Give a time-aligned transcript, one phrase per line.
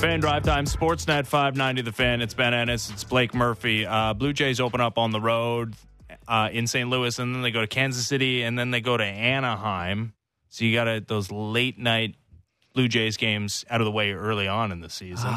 [0.00, 2.22] Fan Drive Time, Sportsnet 590 The Fan.
[2.22, 2.88] It's Ben Ennis.
[2.88, 3.84] It's Blake Murphy.
[3.84, 5.74] Uh, Blue Jays open up on the road
[6.26, 6.88] uh, in St.
[6.88, 10.14] Louis, and then they go to Kansas City, and then they go to Anaheim.
[10.48, 12.14] So you got those late night
[12.72, 15.34] Blue Jays games out of the way early on in the season.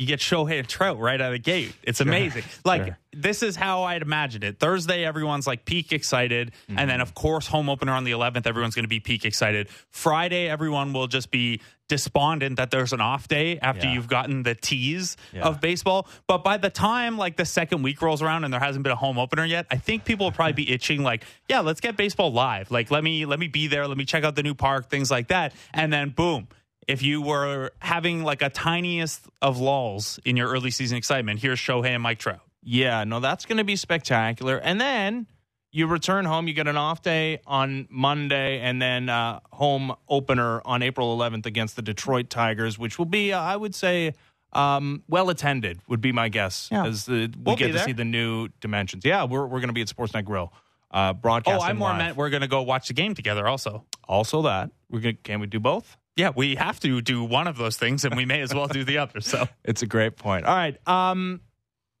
[0.00, 1.74] You get Shohei and Trout right out of the gate.
[1.82, 2.42] It's amazing.
[2.64, 2.98] Like Sure.
[3.12, 4.58] this is how I'd imagine it.
[4.58, 7.02] Thursday, everyone's like peak excited, and then mm-hmm.
[7.02, 9.68] of course home opener on the 11th, everyone's going to be peak excited.
[9.90, 13.92] Friday, everyone will just be despondent that there's an off day after Yeah.
[13.94, 15.42] you've gotten the tease Yeah.
[15.42, 16.08] of baseball.
[16.26, 18.96] But by the time like the second week rolls around and there hasn't been a
[18.96, 22.32] home opener yet, I think people will probably be itching like, yeah, let's get baseball
[22.32, 22.70] live.
[22.70, 25.10] Like let me let me be there, let me check out the new park, things
[25.10, 26.48] like that, and then boom
[26.90, 31.58] if you were having like a tiniest of lulls in your early season excitement, here's
[31.58, 32.40] Shohei and Mike Trout.
[32.62, 34.58] Yeah, no, that's going to be spectacular.
[34.58, 35.26] And then
[35.72, 36.48] you return home.
[36.48, 41.46] You get an off day on Monday, and then uh, home opener on April 11th
[41.46, 44.12] against the Detroit Tigers, which will be, uh, I would say,
[44.52, 45.80] um, well attended.
[45.88, 46.68] Would be my guess.
[46.72, 46.86] Yeah.
[46.86, 49.04] As the, we We'll get to see the new dimensions.
[49.04, 50.52] Yeah, we're we're going to be at Sportsnet Grill.
[50.90, 51.98] Uh, broadcasting Oh, I more live.
[51.98, 53.84] meant we're going to go watch the game together also.
[54.08, 55.18] also that we're going.
[55.22, 55.96] Can we do both?
[56.16, 58.84] Yeah, we have to do one of those things and we may as well do
[58.84, 59.20] the other.
[59.20, 60.44] So It's a great point.
[60.44, 60.76] All right.
[60.86, 61.40] Um,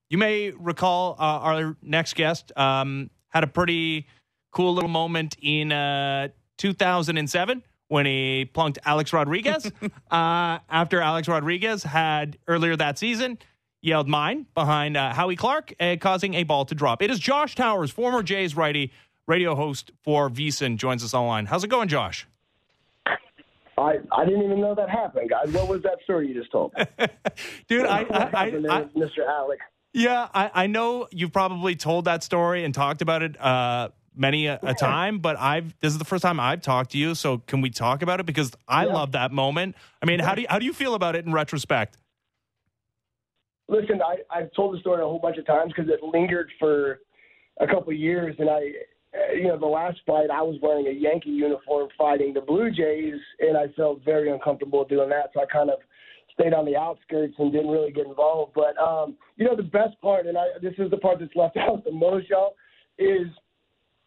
[0.08, 4.06] you may recall uh, our next guest um, had a pretty
[4.50, 9.70] cool little moment in uh, 2007 when he plunked Alex Rodriguez
[10.10, 13.38] uh, after Alex Rodriguez had earlier that season
[13.82, 17.02] yelled mine behind uh, Howie Clark, uh, causing a ball to drop.
[17.02, 18.92] It is Josh Towers, former Jays righty,
[19.26, 21.46] radio host for VSiN, joins us online.
[21.46, 22.26] How's it going, Josh?
[23.80, 25.52] I, I didn't even know that happened, guys.
[25.52, 26.72] What was that story you just told?
[27.68, 29.26] Dude, I, I, I, there with Mr.
[29.28, 29.62] Alex.
[29.92, 34.46] Yeah, I, I know you've probably told that story and talked about it uh, many
[34.46, 37.14] a, a time, but I've this is the first time I've talked to you.
[37.14, 38.26] So can we talk about it?
[38.26, 38.92] Because I Yeah.
[38.92, 39.74] love that moment.
[40.00, 41.96] I mean, how do you, how do you feel about it in retrospect?
[43.68, 47.00] Listen, I, I've told the story a whole bunch of times because it lingered for
[47.60, 48.60] a couple of years, and I,
[49.34, 53.20] you know, the last fight I was wearing a Yankee uniform fighting the Blue Jays,
[53.40, 55.78] and I felt very uncomfortable doing that, so I kind of
[56.32, 58.52] stayed on the outskirts and didn't really get involved.
[58.54, 61.56] But um, you know, the best part, and I, this is the part that's left
[61.56, 62.54] out the most, y'all,
[62.98, 63.26] is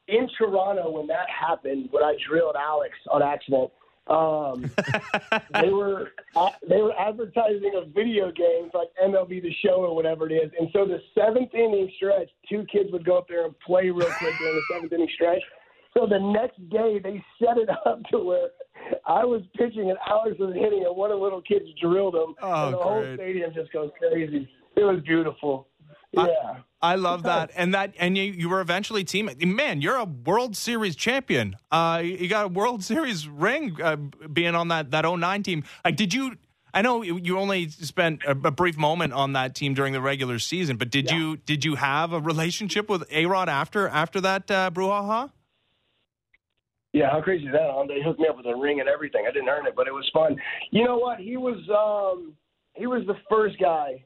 [0.07, 3.71] in Toronto when that happened, when I drilled Alex on accident.
[4.07, 4.69] Um,
[5.61, 10.29] they were uh, they were advertising a video game like MLB The Show or whatever
[10.29, 13.57] it is, and so the seventh inning stretch, two kids would go up there and
[13.59, 15.41] play real quick during the seventh inning stretch.
[15.93, 18.49] So the next day they set it up to where
[19.05, 22.35] I was pitching and Alex was hitting, and one of the little kids drilled him,
[22.41, 24.49] Oh, and the whole stadium just goes crazy.
[24.75, 25.67] It was beautiful.
[26.11, 26.23] Yeah.
[26.23, 26.61] I
[26.95, 29.29] love that, and that, and you, you were eventually team.
[29.39, 31.55] Man, you're a World Series champion.
[31.71, 35.63] Uh, you got a World Series ring uh, being on that that 09 team.
[35.85, 36.37] Like, did you?
[36.73, 40.39] I know you only spent a, a brief moment on that team during the regular
[40.39, 44.51] season, but did you did you have a relationship with A Rod after after that
[44.51, 45.31] uh, brouhaha?
[46.91, 47.85] Yeah, how crazy is that?
[47.87, 49.25] They hooked me up with a ring and everything.
[49.27, 50.35] I didn't earn it, but it was fun.
[50.71, 51.19] You know what?
[51.19, 52.33] He was um,
[52.73, 54.03] he was the first guy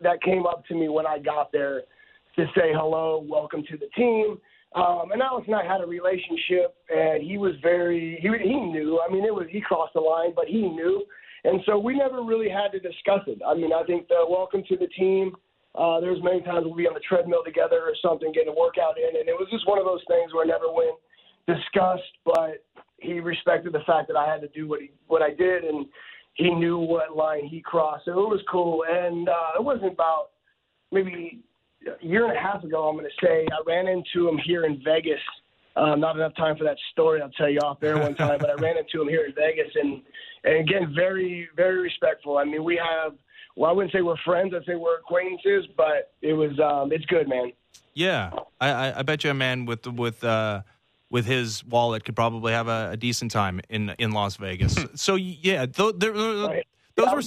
[0.00, 1.82] that came up to me when I got there
[2.36, 4.38] to say hello, welcome to the team.
[4.74, 9.00] Um, and Alex and I had a relationship, and he was very he he knew.
[9.06, 11.04] I mean, it was he crossed the line, but he knew,
[11.44, 13.38] and so we never really had to discuss it.
[13.46, 15.32] I mean, I think the welcome to the team.
[15.76, 18.58] Uh, there was many times we'd be on the treadmill together or something, getting a
[18.58, 20.94] workout in, and it was just one of those things where it never went
[21.46, 22.64] discussed, but
[22.98, 25.86] he respected the fact that I had to do what he what I did, and
[26.34, 28.06] he knew what line he crossed.
[28.06, 30.30] So it was cool, and uh, it wasn't about
[30.90, 31.42] maybe
[31.86, 32.88] a year and a half ago.
[32.88, 35.20] I'm going to say I ran into him here in Vegas.
[35.76, 37.20] Um, not enough time for that story.
[37.20, 39.72] I'll tell you off there one time, but I ran into him here in Vegas,
[39.74, 40.02] and
[40.44, 42.38] and again, very very respectful.
[42.38, 43.14] I mean, we have.
[43.56, 44.52] Well, I wouldn't say we're friends.
[44.54, 47.52] I'd say we're acquaintances, but it was um, it's good, man.
[47.92, 48.30] Yeah,
[48.60, 50.62] I, I, I bet you a man with with uh,
[51.10, 54.76] with his wallet could probably have a, a decent time in in Las Vegas.
[54.94, 56.66] so yeah, th- there, Right.
[56.96, 57.22] those Yeah, were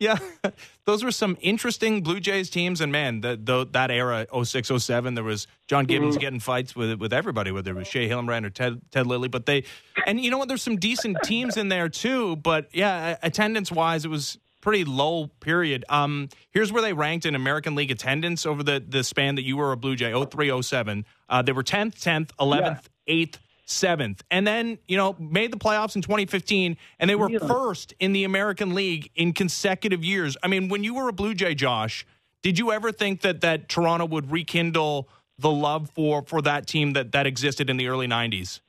[0.00, 0.42] would say he did.
[0.44, 0.50] Yeah,
[0.84, 5.14] those were some interesting Blue Jays teams, and man, the, the, that era 06, 07,
[5.14, 8.50] there was John Gibbons getting fights with with everybody, whether it was Shea Hillenbrand or
[8.50, 9.28] Ted Ted Lilly.
[9.28, 9.64] But they,
[10.06, 12.36] and you know what, there's some decent teams in there too.
[12.36, 15.84] But yeah, attendance wise, it was pretty low period.
[15.90, 19.56] Um, here's where they ranked in American League attendance over the the span that you
[19.56, 21.04] were a Blue Jay 03, 07.
[21.28, 23.36] Uh, they were 10th, 10th, 11th, 8th.
[23.66, 27.38] Seventh, and then you know made the playoffs in 2015, and they were Yeah.
[27.48, 30.36] first in the American League in consecutive years.
[30.42, 32.04] I mean, when you were a Blue Jay, Josh,
[32.42, 35.08] did you ever think that that Toronto would rekindle
[35.38, 38.60] the love for for that team that that existed in the early 90s?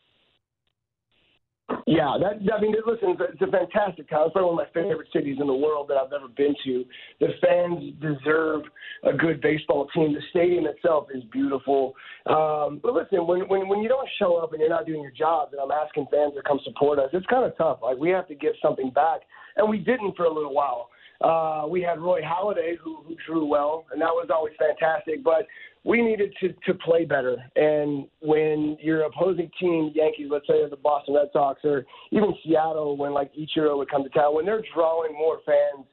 [1.87, 4.25] Yeah, that I mean, listen, it's a, fantastic town.
[4.25, 6.85] It's probably one of my favorite cities in the world that I've ever been to.
[7.19, 8.63] The fans deserve
[9.03, 10.13] a good baseball team.
[10.13, 11.95] The stadium itself is beautiful.
[12.27, 15.11] Um, but listen, when, when when you don't show up and you're not doing your
[15.11, 17.09] job, and I'm asking fans to come support us.
[17.13, 17.79] It's kind of tough.
[17.81, 19.21] Like we have to give something back,
[19.55, 20.89] and we didn't for a little while.
[21.21, 25.23] Uh, we had Roy Halladay, who, who drew well, and that was always fantastic.
[25.23, 25.47] But
[25.85, 27.37] we needed to, to play better.
[27.55, 32.33] And when your opposing team, Yankees, let's say, or the Boston Red Sox, or even
[32.43, 35.85] Seattle, when like Ichiro would come to town, when they're drawing more fans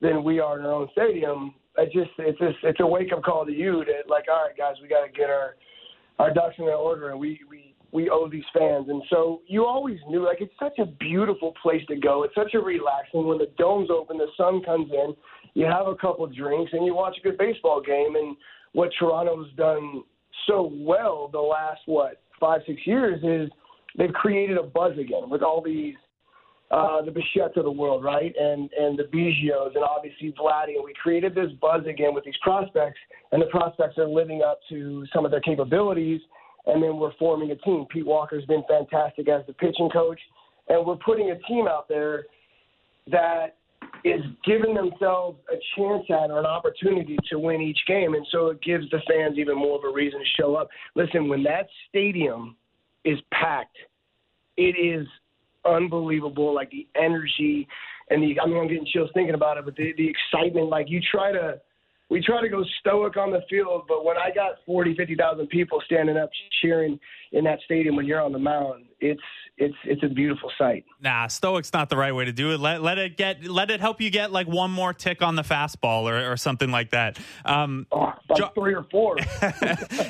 [0.00, 3.24] than we are in our own stadium, I just it's just it's a wake up
[3.24, 5.56] call to you to like, all right, guys, we got to get our
[6.20, 8.86] our ducks in order, and we we we owe these fans.
[8.88, 12.22] And so you always knew, like, it's such a beautiful place to go.
[12.22, 13.26] It's such a relaxing.
[13.26, 15.14] When the dome's open, the sun comes in,
[15.54, 18.14] you have a couple drinks, and you watch a good baseball game.
[18.16, 18.36] And
[18.72, 20.02] what Toronto's done
[20.46, 23.50] so well the last what five six years is
[23.96, 25.94] they've created a buzz again with all these
[26.72, 28.34] uh, the Bichettes of the world, right?
[28.38, 30.74] And and the Biggios and obviously Vladdy.
[30.76, 32.98] And we created this buzz again with these prospects,
[33.30, 36.20] and the prospects are living up to some of their capabilities.
[36.64, 37.86] And then we're forming a team.
[37.90, 40.20] Pete Walker's been fantastic as the pitching coach,
[40.68, 42.24] and we're putting a team out there
[43.10, 43.56] that
[44.04, 48.14] is giving themselves a chance at or an opportunity to win each game.
[48.14, 50.68] And so it gives the fans even more of a reason to show up.
[50.94, 52.56] Listen, when that stadium
[53.04, 53.76] is packed,
[54.56, 55.06] it is
[55.64, 56.54] unbelievable.
[56.54, 57.66] Like the energy
[58.10, 60.90] and the, I mean, I'm getting chills thinking about it, but the, the excitement, like
[60.90, 61.60] you try to,
[62.12, 65.80] we try to go stoic on the field, but when I got 40, 50,000 people
[65.86, 66.28] standing up
[66.60, 67.00] cheering
[67.32, 69.22] in that stadium when you're on the mound, it's
[69.58, 70.84] it's it's a beautiful sight.
[71.00, 72.60] Nah, stoic's not the right way to do it.
[72.60, 75.42] Let let it get let it help you get like one more tick on the
[75.42, 77.18] fastball or, or something like that.
[77.44, 79.16] Um, oh, like jo- three or four.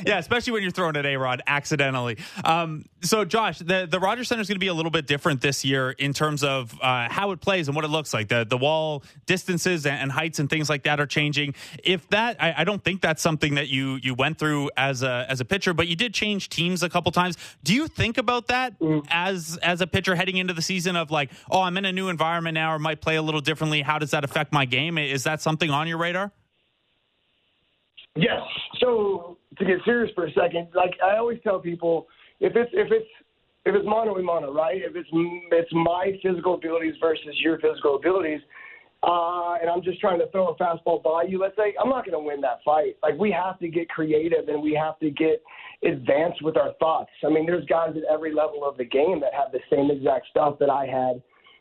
[0.07, 2.19] yeah, especially when you're throwing at A Rod accidentally.
[2.45, 5.41] Um, so, Josh, the the Rogers Center is going to be a little bit different
[5.41, 8.29] this year in terms of uh, how it plays and what it looks like.
[8.29, 11.55] The the wall distances and, and heights and things like that are changing.
[11.93, 15.27] If that, I, I, don't think that's something that you you went through as a
[15.29, 17.37] as a pitcher, but you did change teams a couple times.
[17.63, 19.07] Do you think about that mm.
[19.11, 22.09] as as a pitcher heading into the season of like, oh, I'm in a new
[22.09, 23.83] environment now, or might play a little differently?
[23.83, 24.97] How does that affect my game?
[24.97, 26.33] Is that something on your radar?
[28.17, 28.41] Yes.
[28.81, 32.07] So to get serious for a second, like I always tell people,
[32.41, 33.09] if it's if it's
[33.65, 34.81] if it's mono a mono, right?
[34.83, 38.41] If it's it's my physical abilities versus your physical abilities,
[39.03, 42.07] uh, and I'm just trying to throw a fastball by you, let's say, I'm not
[42.07, 42.97] going to win that fight.
[43.03, 45.43] Like we have to get creative and we have to get
[45.85, 47.11] advanced with our thoughts.
[47.25, 50.27] I mean, there's guys at every level of the game that have the same exact
[50.31, 51.21] stuff that I had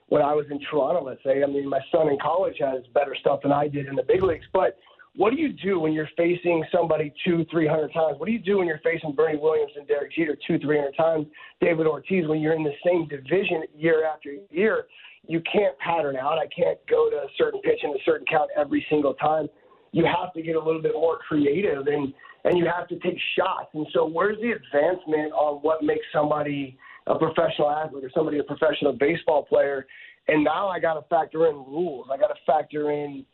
[0.09, 1.03] when I was in Toronto.
[1.03, 3.95] Let's say, I mean, my son in college has better stuff than I did in
[3.95, 4.77] the big leagues, but
[5.15, 8.17] what do you do when you're facing somebody two, three hundred times?
[8.17, 10.95] What do you do when you're facing Bernie Williams and Derek Jeter two, three hundred
[10.95, 11.27] times?
[11.59, 14.85] David Ortiz, when you're in the same division year after year,
[15.31, 16.37] you can't pattern out.
[16.37, 19.47] I can't go to a certain pitch and a certain count every single time.
[19.93, 22.13] You have to get a little bit more creative and
[22.43, 23.69] and you have to take shots.
[23.73, 28.43] And so, where's the advancement on what makes somebody a professional athlete or somebody a
[28.43, 29.85] professional baseball player?
[30.27, 32.07] And now I got to factor in rules.
[32.11, 33.25] I got to factor in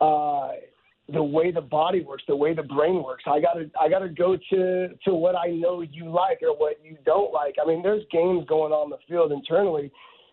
[0.00, 0.50] uh,
[1.12, 3.24] the way the body works, the way the brain works.
[3.26, 6.96] I gotta I gotta go to to what I know you like or what you
[7.04, 7.56] don't like.
[7.62, 9.92] I mean, there's games going on the field internally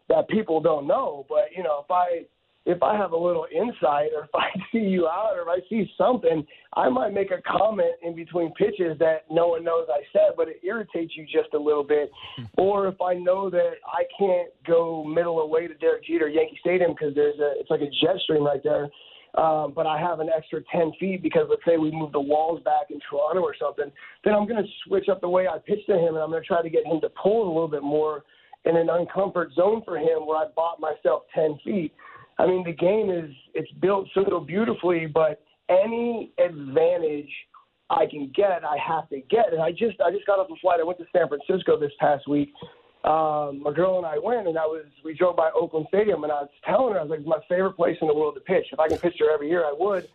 [0.09, 1.25] that people don't know.
[1.29, 2.25] But you know, if I
[2.65, 5.69] if I have a little insight or if I see you out or if I
[5.69, 10.01] see something, I might make a comment in between pitches that no one knows I
[10.11, 12.11] said, but it irritates you just a little bit.
[12.35, 12.43] Hmm.
[12.57, 16.91] or if I know that I can't go middle away to Derek Jeter Yankee Stadium
[16.91, 18.89] because there's a it's like a jet stream right there
[19.35, 22.61] um, but I have an extra 10 feet because let's say we move the walls
[22.63, 23.91] back in Toronto or something,
[24.23, 26.41] then I'm going to switch up the way I pitch to him and I'm going
[26.41, 28.23] to try to get him to pull a little bit more
[28.65, 31.93] in an uncomfort zone for him where I bought myself 10 feet.
[32.37, 37.29] I mean, the game is it's built so beautifully, but any advantage
[37.89, 39.51] I can get, I have to get.
[39.51, 40.79] And I just I just got off a flight.
[40.79, 42.53] I went to San Francisco this past week,
[43.05, 46.33] um, my girl and I went, and I was we drove by Oakland Stadium, and
[46.33, 48.65] I was telling her I was like, my favorite place in the world to pitch.
[48.73, 50.09] If I can pitch there every year, I would.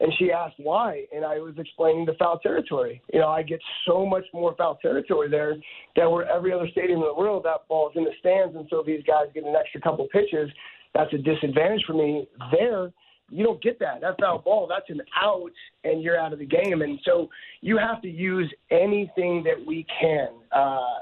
[0.00, 3.02] And she asked why, and I was explaining the foul territory.
[3.12, 5.56] You know, I get so much more foul territory there
[5.94, 8.82] than where every other stadium in the world that ball's in the stands, and so
[8.84, 10.50] these guys get an extra couple pitches,
[10.94, 12.26] that's a disadvantage for me.
[12.50, 12.90] There,
[13.30, 14.00] you don't get that.
[14.00, 15.52] That foul ball, that's an out,
[15.84, 16.82] and you're out of the game.
[16.82, 17.28] And so
[17.60, 20.28] you have to use anything that we can.
[20.50, 21.00] Uh,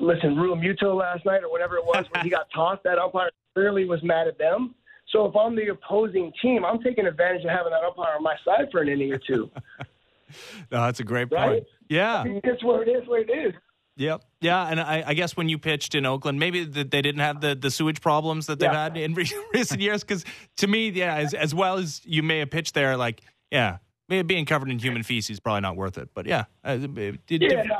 [0.00, 3.84] listen, Realmuto last night or whatever it was when he got tossed, that umpire clearly
[3.84, 4.74] was mad at them.
[5.14, 8.34] So if I'm the opposing team, I'm taking advantage of having that umpire on my
[8.44, 9.48] side for an inning or two.
[9.78, 11.40] no, that's a great point.
[11.40, 11.62] Right?
[11.88, 12.16] Yeah.
[12.16, 13.54] I mean, that's where it is, where it is.
[13.96, 14.24] Yep.
[14.40, 17.40] Yeah, and I, I, guess when you pitched in Oakland, maybe the, they didn't have
[17.40, 18.82] the, the sewage problems that they've yeah.
[18.82, 19.14] had in
[19.54, 20.02] recent years.
[20.02, 20.24] Because
[20.56, 23.20] to me, yeah, as, as well as you may have pitched there, like,
[23.52, 23.78] yeah,
[24.08, 26.08] being covered in human feces probably not worth it.
[26.12, 27.12] But yeah, uh, yeah,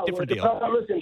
[0.05, 0.77] different deal.
[0.79, 1.01] Listen,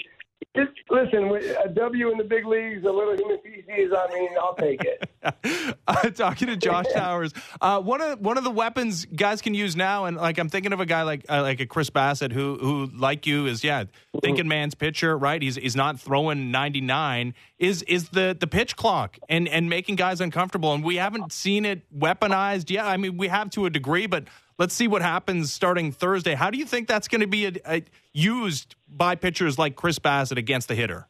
[0.56, 1.24] just listen,
[1.66, 3.92] a W in the big leagues, a little human feces.
[3.92, 5.10] I mean, I'll take it.
[5.88, 9.76] uh, talking to Josh Towers, uh, one of one of the weapons guys can use
[9.76, 12.58] now, and like I'm thinking of a guy like uh, like a Chris Bassitt who
[12.60, 13.86] who like you is yeah
[14.22, 15.42] thinking man's pitcher right.
[15.42, 17.34] He's he's not throwing 99.
[17.58, 21.66] Is is the the pitch clock and and making guys uncomfortable, and we haven't seen
[21.66, 22.86] it weaponized yet.
[22.86, 24.26] I mean, we have to a degree, but
[24.58, 26.36] Let's see what happens starting Thursday.
[26.36, 30.00] How do you think that's going to be a, a, used by pitchers like Chris
[30.00, 31.08] Bassitt against the hitter?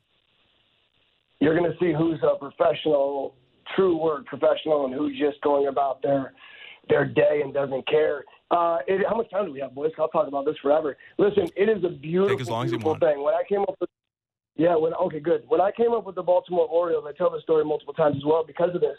[1.40, 3.36] You're going to see who's a professional,
[3.76, 6.34] true word professional, and who's just going about their
[6.90, 8.24] their day and doesn't care.
[8.52, 9.92] Uh, it, how much time do we have, boys?
[9.98, 10.98] I'll talk about this forever.
[11.18, 13.24] Listen, it is a beautiful, beautiful thing.
[13.24, 13.90] When I came up with,
[14.56, 15.44] yeah, when okay, good.
[15.48, 18.24] When I came up with the Baltimore Orioles, I tell the story multiple times as
[18.26, 18.98] well because of this.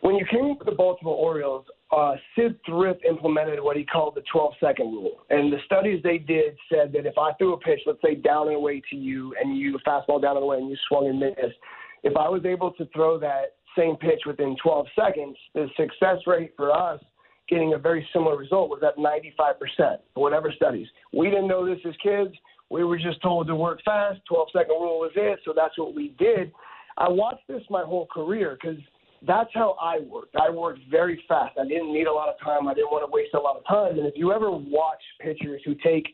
[0.00, 4.14] When you came up with the Baltimore Orioles, uh, Syd Thrift implemented what he called
[4.14, 5.24] the 12 second rule.
[5.30, 8.48] And the studies they did said that if I threw a pitch, let's say down
[8.48, 11.58] and away to you, and you fastball down and away, and you swung and missed,
[12.02, 16.52] if I was able to throw that same pitch within 12 seconds, the success rate
[16.56, 17.00] for us
[17.48, 20.86] getting a very similar result was at 95%, whatever studies.
[21.14, 22.34] We didn't know this as kids.
[22.68, 24.20] We were just told to work fast.
[24.28, 26.52] 12 second rule was it, so that's what we did.
[26.98, 28.78] I watched this my whole career because–
[29.26, 30.36] that's how I worked.
[30.36, 31.58] I worked very fast.
[31.58, 32.68] I didn't need a lot of time.
[32.68, 33.98] I didn't want to waste a lot of time.
[33.98, 36.06] And if you ever watch pitchers who take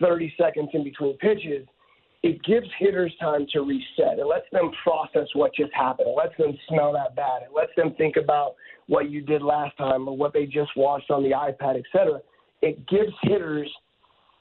[0.00, 1.66] 30 seconds in between pitches,
[2.22, 4.18] it gives hitters time to reset.
[4.18, 6.08] It lets them process what just happened.
[6.08, 7.42] It lets them smell that bat.
[7.42, 8.54] It lets them think about
[8.86, 12.20] what you did last time or what they just watched on the iPad, etc.
[12.62, 13.70] It gives hitters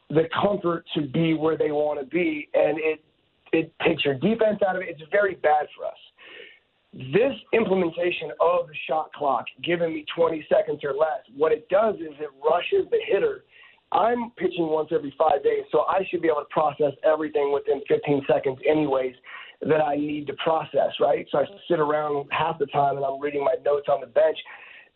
[0.10, 3.04] the comfort to be where they want to be, and it
[3.52, 4.90] it takes your defense out of it.
[4.90, 5.98] It's very bad for us.
[6.96, 11.96] This implementation of the shot clock, giving me 20 seconds or less, what it does
[11.96, 13.44] is it rushes the hitter.
[13.92, 17.82] I'm pitching once every five days, so I should be able to process everything within
[17.90, 19.14] 15 seconds, anyways,
[19.62, 21.28] that I need to process, right?
[21.32, 24.38] So I sit around half the time and I'm reading my notes on the bench.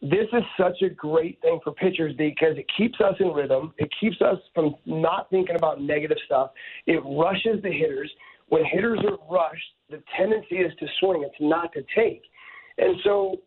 [0.01, 3.73] This is such a great thing for pitchers because it keeps us in rhythm.
[3.77, 6.51] It keeps us from not thinking about negative stuff.
[6.87, 8.09] It rushes the hitters.
[8.49, 11.23] When hitters are rushed, the tendency is to swing.
[11.23, 12.23] It's not to take.
[12.77, 13.37] And so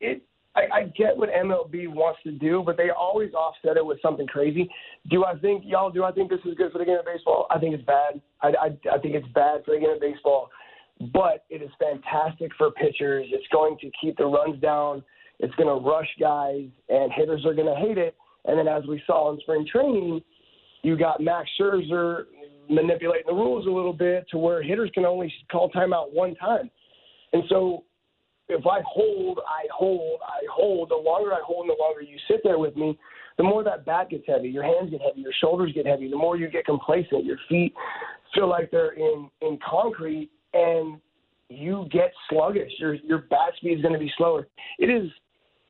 [0.00, 0.22] it
[0.56, 4.26] I, I get what MLB wants to do, but they always offset it with something
[4.26, 4.68] crazy.
[5.10, 5.90] Do I think y'all?
[5.90, 7.46] Do I think this is good for the game of baseball?
[7.50, 8.20] I think it's bad.
[8.40, 10.48] I, I, I think it's bad for the game of baseball,
[11.12, 13.26] but it is fantastic for pitchers.
[13.30, 15.04] It's going to keep the runs down.
[15.40, 18.16] It's going to rush guys, and hitters are going to hate it.
[18.46, 20.22] And then, as we saw in spring training,
[20.82, 22.24] you got Max Scherzer
[22.68, 26.70] manipulating the rules a little bit to where hitters can only call timeout one time.
[27.32, 27.84] And so
[28.48, 32.40] if I hold, I hold, I hold, the longer I hold the longer you sit
[32.44, 32.98] there with me,
[33.38, 36.16] the more that bat gets heavy, your hands get heavy, your shoulders get heavy, the
[36.16, 37.74] more you get complacent, your feet
[38.34, 41.00] feel like they're in, in concrete and
[41.48, 42.72] you get sluggish.
[42.78, 44.48] Your your bat speed is going to be slower.
[44.78, 45.10] It is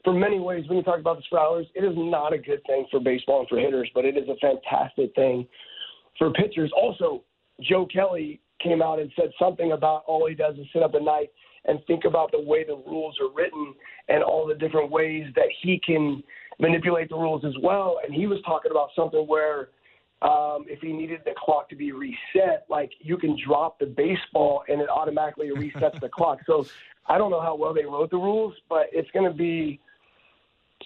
[0.04, 2.86] for many ways, when you talk about the hours, it is not a good thing
[2.92, 5.48] for baseball and for hitters, but it is a fantastic thing
[6.18, 6.70] for pitchers.
[6.76, 7.24] Also,
[7.60, 11.02] Joe Kelly came out and said something about all he does is sit up at
[11.02, 11.30] night
[11.66, 13.74] and think about the way the rules are written
[14.08, 16.22] and all the different ways that he can
[16.58, 17.98] manipulate the rules as well.
[18.04, 19.70] And he was talking about something where
[20.22, 24.62] um, if he needed the clock to be reset, like you can drop the baseball
[24.68, 26.38] and it automatically resets the clock.
[26.46, 26.66] So
[27.06, 29.80] I don't know how well they wrote the rules, but it's going to be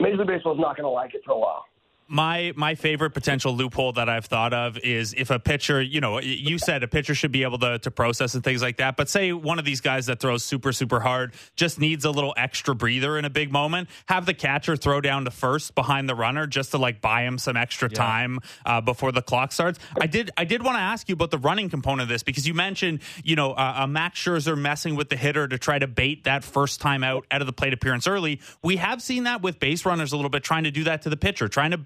[0.01, 1.65] Major League Baseball is not going to like it for a while
[2.11, 6.19] my my favorite potential loophole that I've thought of is if a pitcher, you know,
[6.21, 9.09] you said a pitcher should be able to to process and things like that, but
[9.09, 12.75] say one of these guys that throws super super hard just needs a little extra
[12.75, 16.49] breather in a big moment, have the catcher throw down to first behind the runner
[16.49, 17.97] just to like buy him some extra yeah.
[17.97, 19.79] time uh, before the clock starts.
[20.01, 22.47] I did I did want to ask you about the running component of this because
[22.47, 25.87] you mentioned you know uh, a Max Scherzer messing with the hitter to try to
[25.87, 28.41] bait that first time out out of the plate appearance early.
[28.65, 31.11] We have seen that with base runners a little bit, trying to do that to
[31.11, 31.81] the pitcher, trying to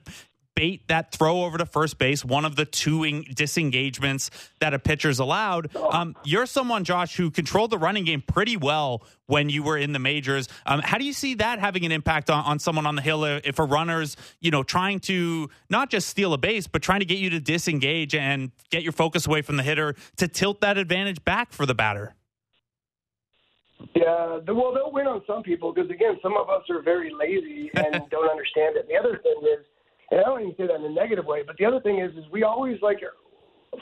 [0.55, 4.31] bait that throw over to first base, one of the two disengagements
[4.61, 5.75] that a pitcher's allowed.
[5.77, 9.93] Um, you're someone, Josh, who controlled the running game pretty well when you were in
[9.93, 10.49] the majors.
[10.67, 13.25] Um, how do you see that having an impact on, on someone on the hill
[13.25, 17.07] if a runner's, you know, trying to not just steal a base, but trying to
[17.07, 20.79] get you to disengage and get your focus away from the hitter to tilt that
[20.79, 22.15] advantage back for the batter?
[23.95, 27.71] Yeah, well, they'll win on some people because again, some of us are very lazy
[27.75, 28.89] and don't understand it.
[28.89, 29.67] The other thing is
[30.11, 31.43] and I don't even say that in a negative way.
[31.47, 32.99] But the other thing is, is we always like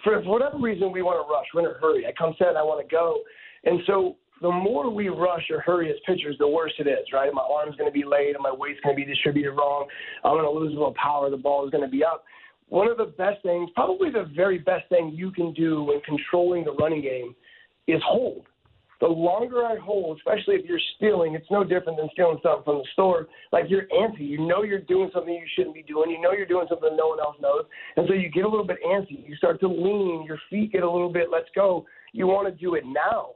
[0.04, 1.46] for, whatever reason, we want to rush.
[1.54, 2.06] We're in a hurry.
[2.06, 3.20] I come set, I want to go.
[3.64, 7.32] And so the more we rush or hurry as pitchers, the worse it is, right?
[7.32, 9.86] My arm's going to be late and my weight's going to be distributed wrong.
[10.24, 11.30] I'm going to lose a little power.
[11.30, 12.24] The ball is going to be up.
[12.68, 16.64] One of the best things, probably the very best thing you can do when controlling
[16.64, 17.34] the running game
[17.86, 18.46] is hold
[19.02, 22.78] the longer I hold, especially if you're stealing, it's no different than stealing something from
[22.78, 23.26] the store.
[23.50, 24.28] Like you're antsy.
[24.28, 26.08] You know you're doing something you shouldn't be doing.
[26.08, 27.64] You know you're doing something no one else knows.
[27.96, 29.26] And so you get a little bit antsy.
[29.26, 30.24] You start to lean.
[30.24, 31.84] Your feet get a little bit, let's go.
[32.12, 33.30] You want to do it now.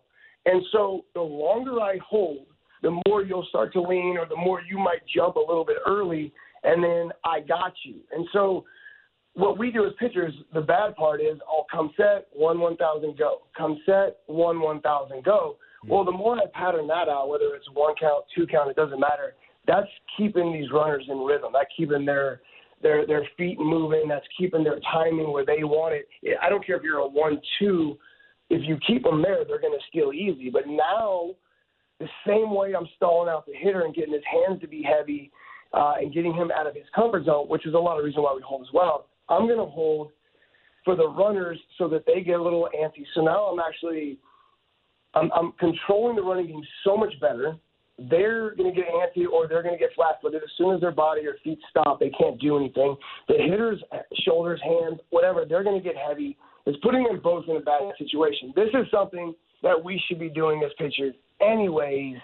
[0.45, 2.47] And so the longer I hold,
[2.83, 5.79] the more you'll start to lean or the more you might jump a little bit
[5.85, 6.33] early.
[6.63, 7.97] And then I got you.
[8.13, 8.65] And so
[9.37, 13.43] what we do as pitchers, the bad part is, I'll come set, one 1,000 go.
[13.57, 15.57] Come set, one 1,000 go.
[15.87, 18.99] Well, the more I pattern that out, whether it's one count, two count, it doesn't
[18.99, 19.35] matter.
[19.67, 21.51] That's keeping these runners in rhythm.
[21.53, 22.41] That's keeping their
[22.83, 24.09] their their feet moving.
[24.09, 26.39] That's keeping their timing where they want it.
[26.43, 27.99] I don't care if you're a one-two.
[28.49, 30.51] If you keep them there, they're going to steal easy.
[30.51, 31.31] But now,
[32.01, 35.31] the same way I'm stalling out the hitter and getting his hands to be heavy
[35.73, 38.23] uh, and getting him out of his comfort zone, which is a lot of reason
[38.23, 40.11] why we hold as well I'm going to hold
[40.85, 43.05] for the runners so that they get a little antsy.
[43.15, 44.19] So now I'm actually
[45.15, 47.57] I'm, I'm controlling the running game so much better.
[47.99, 50.93] They're going to get antsy or they're going to get flat-footed as soon as their
[50.93, 51.99] body or feet stop.
[51.99, 52.95] They can't do anything.
[53.27, 53.83] The hitters,
[54.25, 56.37] shoulders, hands, whatever, they're going to get heavy.
[56.67, 58.53] It's putting them both in a bad situation.
[58.55, 62.17] This is something that we should be doing as pitchers, anyways,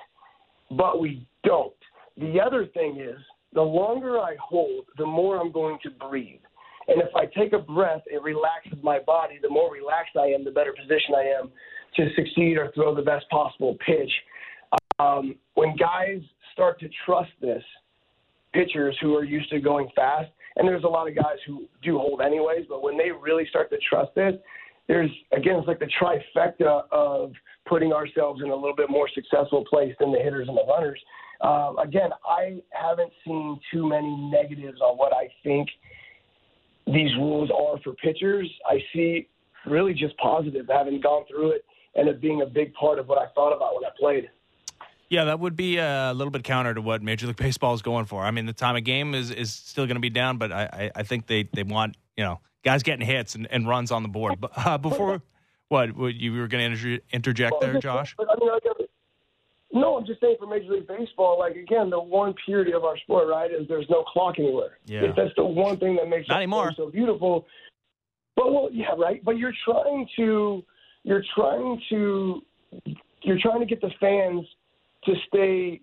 [0.73, 1.73] but we don't.
[2.19, 3.19] The other thing is,
[3.55, 6.41] the longer I hold, the more I'm going to breathe.
[6.89, 9.39] And if I take a breath, it relaxes my body.
[9.41, 11.51] The more relaxed I am, the better position I am
[11.97, 14.11] to succeed or throw the best possible pitch.
[14.99, 16.21] Um, when guys
[16.53, 17.63] start to trust this,
[18.53, 21.99] pitchers who are used to going fast, and there's a lot of guys who do
[21.99, 24.35] hold anyways, but when they really start to trust this,
[24.89, 27.33] there's again, it's like the trifecta of
[27.67, 31.01] putting ourselves in a little bit more successful place than the hitters and the runners.
[31.41, 35.69] Um, again, I haven't seen too many negatives on what I think
[36.87, 39.29] these rules are for pitchers, I see
[39.67, 41.65] really just positive having gone through it
[41.95, 44.31] and it being a big part of what I thought about when I played.
[45.09, 48.07] Yeah, that would be a little bit counter to what Major League Baseball is going
[48.07, 48.23] for.
[48.23, 50.91] I mean, the time of game is, is still going to be down, but I,
[50.95, 54.09] I, think they, they want you know guys getting hits and, and runs on the
[54.09, 54.41] board.
[54.41, 55.23] But uh, before
[55.69, 58.15] what, what you were going to interject there, Josh?
[58.19, 58.51] I mean,
[59.73, 62.99] no, I'm just saying for Major League Baseball, like again, the one purity of our
[62.99, 64.79] sport, right, is there's no clock anywhere.
[64.85, 65.05] Yeah.
[65.05, 66.73] If That's the one thing that makes Not it anymore.
[66.77, 67.47] so beautiful.
[68.37, 69.25] But well, yeah, right.
[69.25, 70.63] But you're trying to,
[71.05, 72.43] you're trying to,
[73.23, 74.47] you're trying to get the fans
[75.05, 75.81] to stay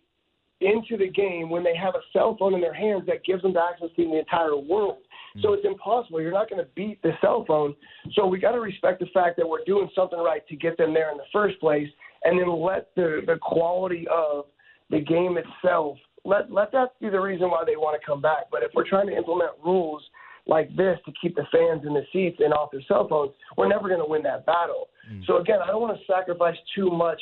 [0.62, 3.54] into the game when they have a cell phone in their hands that gives them
[3.54, 4.98] the access to the entire world.
[5.42, 5.54] So mm-hmm.
[5.58, 6.22] it's impossible.
[6.22, 7.76] You're not going to beat the cell phone.
[8.14, 10.94] So we got to respect the fact that we're doing something right to get them
[10.94, 11.88] there in the first place
[12.24, 14.46] and then let the, the quality of
[14.90, 18.52] the game itself let let that be the reason why they want to come back.
[18.52, 20.04] But if we're trying to implement rules
[20.48, 23.68] like this to keep the fans in the seats and off their cell phones, we're
[23.68, 24.90] never going to win that battle.
[25.12, 25.26] Mm.
[25.26, 27.22] So again, I don't want to sacrifice too much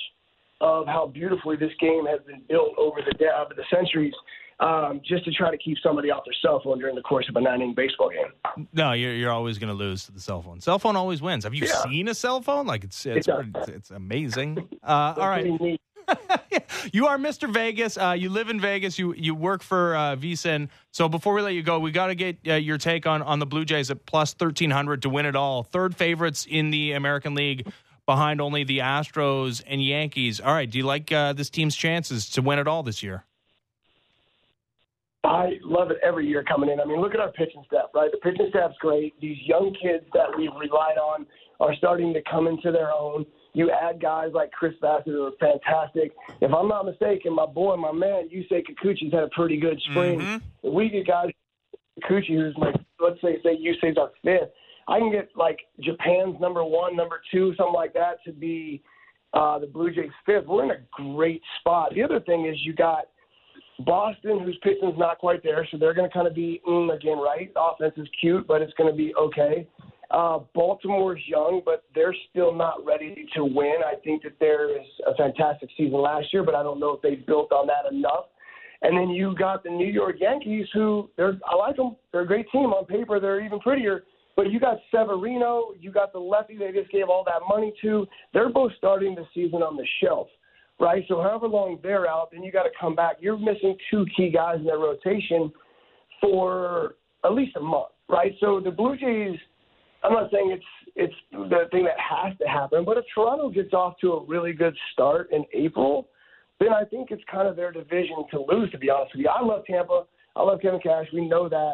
[0.62, 4.14] of how beautifully this game has been built over the over the centuries.
[4.60, 7.36] Um, just to try to keep somebody off their cell phone during the course of
[7.36, 8.68] a nine inning baseball game.
[8.74, 10.62] No, you're, you're always going to lose to the cell phone.
[10.62, 11.44] Cell phone always wins.
[11.44, 11.84] Have you yeah.
[11.84, 12.66] seen a cell phone?
[12.66, 14.68] Like it's it's, it it's, it's, amazing.
[14.82, 15.46] Uh, all right.
[16.92, 17.52] you are Mr.
[17.52, 17.98] Vegas.
[17.98, 18.98] Uh, you live in Vegas.
[18.98, 20.70] You you work for uh, VSiN.
[20.92, 23.38] So before we let you go, we got to get uh, your take on on
[23.38, 25.62] the Blue Jays at plus thirteen hundred to win it all.
[25.62, 27.72] Third favorites in the American League,
[28.08, 30.40] behind only the Astros and Yankees.
[30.40, 30.70] All right.
[30.70, 33.24] Do you like uh, this team's chances to win it all this year?
[35.24, 36.80] I love it every year coming in.
[36.80, 38.10] I mean, look at our pitching staff, right?
[38.12, 39.20] The pitching staff's great.
[39.20, 41.26] These young kids that we've relied on
[41.60, 43.26] are starting to come into their own.
[43.54, 46.14] You add guys like Chris Bassitt who are fantastic.
[46.40, 50.20] If I'm not mistaken, my boy, my man, Yusei Kikuchi's had a pretty good spring.
[50.20, 50.74] Mm-hmm.
[50.74, 51.30] We get guys
[52.04, 54.52] Kikuchi, who's like, let's say, say Yusei's our fifth.
[54.88, 58.82] I can get like Japan's number one, number two, something like that to be
[59.34, 60.46] uh, the Blue Jays fifth.
[60.46, 61.94] We're in a great spot.
[61.96, 63.06] The other thing is you got–
[63.80, 67.18] Boston, whose pitching's not quite there, so they're going to kind of be mm, again
[67.18, 67.52] right.
[67.56, 69.68] Offense is cute, but it's going to be okay.
[70.10, 73.76] Uh, Baltimore's young, but they're still not ready to win.
[73.86, 77.02] I think that there is a fantastic season last year, but I don't know if
[77.02, 78.26] they built on that enough.
[78.82, 81.96] And then you got the New York Yankees, who they're I like them.
[82.12, 83.20] They're a great team on paper.
[83.20, 84.04] They're even prettier.
[84.36, 88.06] But you got Severino, you got the lefty they just gave all that money to.
[88.34, 90.28] They're both starting the season on the shelf
[90.80, 91.04] right?
[91.08, 93.18] So however long they're out, then you got to come back.
[93.20, 95.52] You're missing two key guys in their rotation
[96.22, 98.34] for at least a month, right?
[98.40, 99.38] So the Blue Jays,
[100.04, 100.64] I'm not saying it's
[100.96, 102.84] it's the thing that has to happen.
[102.84, 106.08] But if Toronto gets off to a really good start in April,
[106.60, 108.72] then I think it's kind of their division to lose.
[108.72, 110.06] To be honest with you, I love Tampa.
[110.36, 111.06] I love Kevin Cash.
[111.14, 111.74] We know that,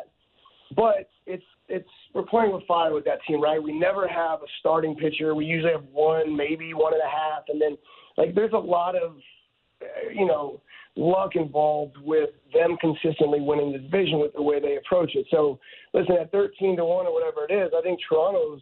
[0.75, 3.61] but it's it's we're playing with fire with that team, right?
[3.61, 5.35] We never have a starting pitcher.
[5.35, 7.77] We usually have one, maybe one and a half, and then
[8.17, 9.15] like there's a lot of
[9.82, 10.62] uh, you know
[10.95, 15.26] luck involved with them consistently winning the division with the way they approach it.
[15.32, 15.60] So
[15.93, 18.62] listen, at 13 to one or whatever it is, I think Toronto's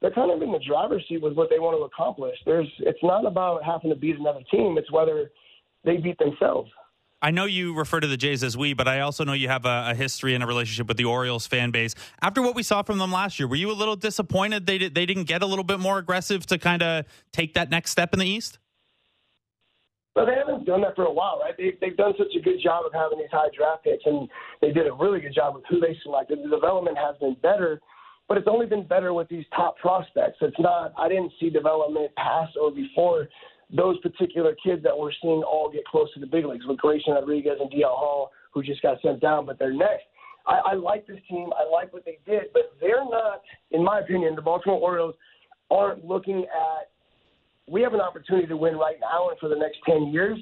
[0.00, 2.36] they're kind of in the driver's seat with what they want to accomplish.
[2.46, 5.30] There's it's not about having to beat another team; it's whether
[5.84, 6.70] they beat themselves.
[7.22, 9.66] I know you refer to the Jays as we, but I also know you have
[9.66, 11.94] a, a, history and a relationship with the Orioles fan base.
[12.22, 14.94] After what we saw from them last year, were you a little disappointed they did,
[14.94, 18.14] they didn't get a little bit more aggressive to kind of take that next step
[18.14, 18.58] in the East?
[20.16, 21.54] Well, they haven't done that for a while, right?
[21.56, 24.28] They, they've done such a good job of having these high draft picks, and
[24.60, 26.40] they did a really good job with who they selected.
[26.42, 27.80] The development has been better,
[28.28, 30.38] but it's only been better with these top prospects.
[30.40, 30.92] It's not.
[30.98, 33.28] I didn't see development past or before
[33.74, 37.14] those particular kids that we're seeing all get close to the big leagues with Grayson
[37.14, 40.04] Rodriguez and DL Hall, who just got sent down, but they're next.
[40.46, 41.50] I, I like this team.
[41.56, 45.14] I like what they did, but they're not, in my opinion, the Baltimore Orioles
[45.70, 46.89] aren't looking at.
[47.70, 50.38] We have an opportunity to win right now and for the next ten years.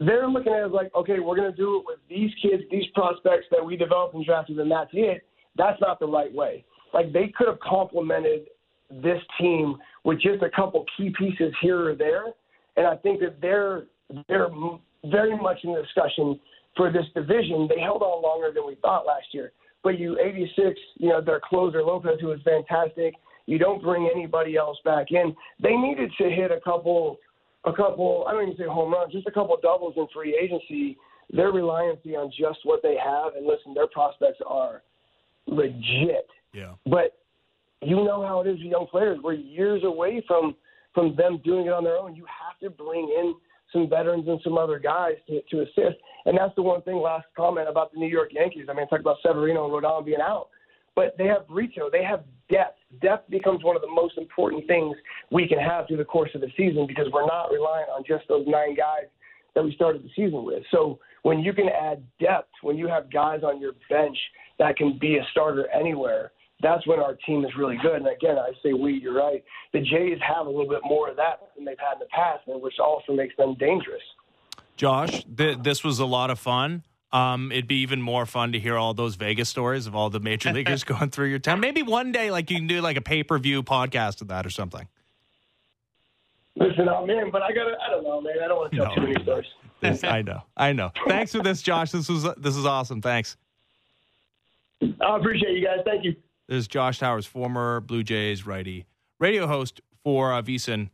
[0.00, 2.86] They're looking at it like, okay, we're going to do it with these kids, these
[2.94, 5.22] prospects that we developed and drafted, and that's it.
[5.56, 6.64] That's not the right way.
[6.92, 8.48] Like they could have complemented
[8.90, 12.34] this team with just a couple key pieces here or there
[12.76, 13.84] and I think that they're
[14.28, 14.48] they're
[15.04, 16.38] very much in the discussion
[16.76, 17.68] for this division.
[17.68, 19.52] They held on longer than we thought last year.
[19.82, 23.14] But you 86, you know, their closer Lopez, who was fantastic.
[23.46, 25.34] You don't bring anybody else back in.
[25.60, 27.18] They needed to hit a couple,
[27.64, 28.24] a couple.
[28.28, 30.96] I don't even say home runs, just a couple doubles in free agency.
[31.30, 34.82] Their reliance on just what they have, and listen, their prospects are
[35.46, 36.28] legit.
[36.52, 36.72] Yeah.
[36.86, 37.18] But
[37.82, 39.18] you know how it is with young players.
[39.22, 40.54] We're years away from
[40.94, 42.14] from them doing it on their own.
[42.14, 43.34] You have to bring in
[43.72, 46.00] some veterans and some other guys to, to assist.
[46.24, 48.66] And that's the one thing, last comment about the New York Yankees.
[48.70, 50.48] I mean, talk about Severino and Rodon being out.
[50.96, 51.90] But they have Brito.
[51.90, 52.78] They have depth.
[53.02, 54.96] Depth becomes one of the most important things
[55.30, 58.28] we can have through the course of the season because we're not relying on just
[58.28, 59.08] those nine guys
[59.54, 60.62] that we started the season with.
[60.70, 64.16] So when you can add depth, when you have guys on your bench
[64.58, 66.32] that can be a starter anywhere–
[66.64, 67.96] that's when our team is really good.
[67.96, 69.44] And again, I say we, you're right.
[69.72, 72.42] The Jays have a little bit more of that than they've had in the past,
[72.46, 74.02] which also makes them dangerous.
[74.76, 76.82] Josh, th- this was a lot of fun.
[77.14, 80.18] Um, it'd be even more fun to hear all those Vegas stories of all the
[80.18, 81.60] major leaguers going through your town.
[81.60, 84.44] Maybe one day, like you can do like a pay per view podcast of that
[84.44, 84.88] or something.
[86.56, 88.34] Listen, I'm in, but I got I don't know, man.
[88.44, 89.46] I don't want to tell no, too many stories.
[89.80, 90.92] This, I know, I know.
[91.08, 91.90] Thanks for this, Josh.
[91.90, 93.02] This was this is awesome.
[93.02, 93.36] Thanks.
[94.80, 95.80] I appreciate you guys.
[95.84, 96.16] Thank you.
[96.48, 98.86] This is Josh Towers, former Blue Jays righty,
[99.18, 100.88] radio host for uh, VSiN,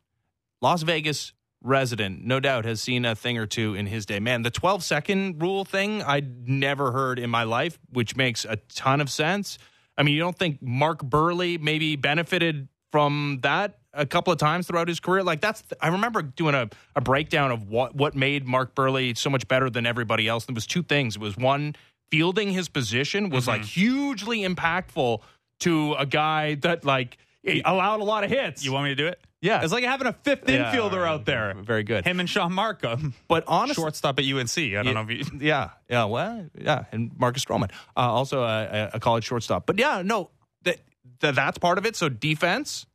[0.61, 4.19] Las Vegas resident, no doubt has seen a thing or two in his day.
[4.19, 8.57] Man, the 12 second rule thing I'd never heard in my life, which makes a
[8.75, 9.59] ton of sense.
[9.99, 14.67] I mean, you don't think Mark Buehrle maybe benefited from that a couple of times
[14.67, 15.23] throughout his career?
[15.23, 19.31] Like that's I remember doing a, a breakdown of what what made Mark Buehrle so
[19.31, 20.47] much better than everybody else.
[20.47, 21.17] There was two things.
[21.17, 21.77] It was one
[22.11, 23.61] fielding his position was mm-hmm.
[23.61, 25.21] like hugely impactful
[25.61, 27.19] to a guy that like
[27.65, 28.65] allowed a lot of hits.
[28.65, 29.21] You want me to do it?
[29.43, 31.55] Yeah, it's like having a fifth yeah, infielder out there.
[31.55, 32.05] Very good.
[32.05, 34.59] Him and Shaun Marcum, but honestly, shortstop at UNC.
[34.59, 35.39] I don't yeah, know if you.
[35.41, 39.65] Yeah, yeah, well, yeah, and Marcus Stroman, uh, also a, a, college shortstop.
[39.65, 40.31] But yeah, no,
[40.65, 40.81] that,
[41.21, 41.97] that that's part of it.
[41.97, 42.87] So defense,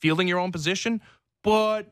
[0.00, 1.00] fielding your own position,
[1.42, 1.90] but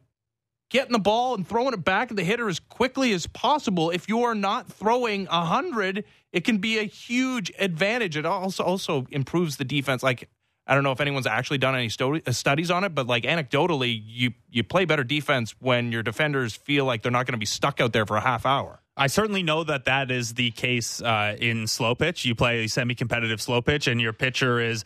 [0.69, 3.91] getting the ball and throwing it back at the hitter as quickly as possible.
[3.91, 8.17] If you are not throwing a hundred, it can be a huge advantage.
[8.17, 10.03] It also also improves the defense.
[10.03, 10.29] Like
[10.67, 11.89] I don't know if anyone's actually done any
[12.27, 16.55] uh, studies on it, but like anecdotally, you you play better defense when your defenders
[16.55, 18.81] feel like they're not going to be stuck out there for a half hour.
[18.97, 22.25] I certainly know that that is the case uh, in slow pitch.
[22.25, 24.85] You play semi-competitive slow pitch, and your pitcher is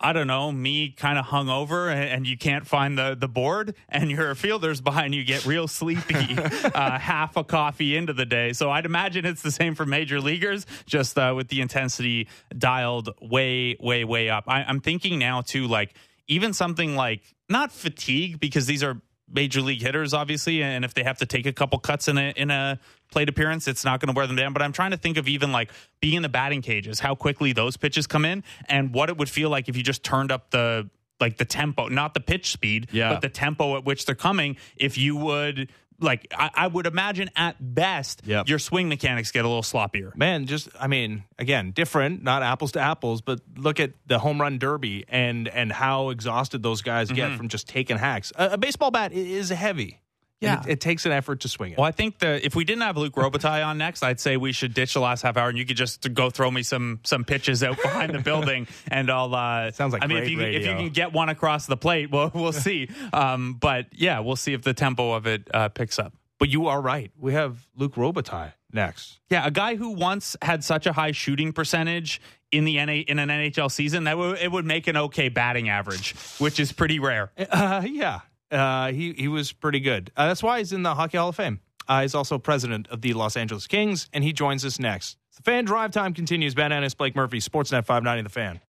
[0.00, 3.26] I don't know, me kind of hung over and, and, you can't find the, the
[3.26, 8.24] board and your fielders behind you get real sleepy uh, half a coffee into the
[8.24, 8.52] day.
[8.52, 13.10] So I'd imagine it's the same for major leaguers, just uh, with the intensity dialed
[13.20, 14.44] way, way, way up.
[14.46, 15.94] I, I'm thinking now too, like
[16.28, 21.02] even something like not fatigue because these are major league hitters, obviously, and if they
[21.02, 22.78] have to take a couple cuts in a in a
[23.10, 24.52] plate appearance, it's not going to wear them down.
[24.52, 27.52] But I'm trying to think of even like being in the batting cages, how quickly
[27.52, 30.50] those pitches come in, and what it would feel like if you just turned up
[30.50, 30.88] the
[31.20, 33.12] like the tempo, not the pitch speed, yeah.
[33.12, 34.56] but the tempo at which they're coming.
[34.76, 35.68] If you would
[36.00, 38.48] like I, I would imagine at best Yep.
[38.48, 40.14] your swing mechanics get a little sloppier.
[40.16, 44.40] Man, just I mean, again, different, not apples to apples, but look at the home
[44.40, 47.36] run derby and and how exhausted those guys get mm-hmm.
[47.36, 48.32] from just taking hacks.
[48.36, 50.00] A, a baseball bat is heavy.
[50.40, 50.60] And Yeah.
[50.60, 51.78] it, it takes an effort to swing it.
[51.78, 54.52] Well, I think the if we didn't have Luc Robitaille on next, I'd say we
[54.52, 57.24] should ditch the last half hour and you could just go throw me some some
[57.24, 59.34] pitches out behind the building and I'll.
[59.34, 61.76] Uh, Sounds like I mean, if great you if you can get one across the
[61.76, 62.88] plate, well, we'll see.
[63.12, 66.12] Um, but yeah, we'll see if the tempo of it uh, picks up.
[66.38, 67.10] But you are right.
[67.18, 69.18] We have Luc Robitaille next.
[69.30, 72.20] Yeah, a guy who once had such a high shooting percentage
[72.52, 75.68] in the NA, in an NHL season that would it would make an okay batting
[75.68, 77.32] average, which is pretty rare.
[77.50, 78.20] Uh, yeah,
[78.50, 80.10] uh, he he was pretty good.
[80.16, 81.60] Uh, that's why he's in the Hockey Hall of Fame.
[81.86, 85.16] Uh, he's also president of the Los Angeles Kings, and he joins us next.
[85.36, 86.54] The fan drive time continues.
[86.54, 88.60] Ben Ennis, Blake Murphy, Sportsnet 590, The Fan.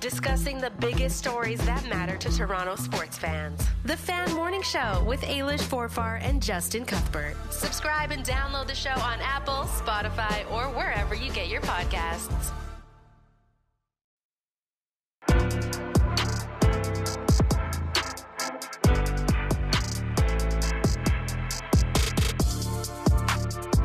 [0.00, 3.60] Discussing the biggest stories that matter to Toronto sports fans.
[3.84, 7.34] The Fan Morning Show with Ailish Forfar and Justin Cuthbert.
[7.50, 12.52] Subscribe and download the show on Apple, Spotify, or wherever you get your podcasts.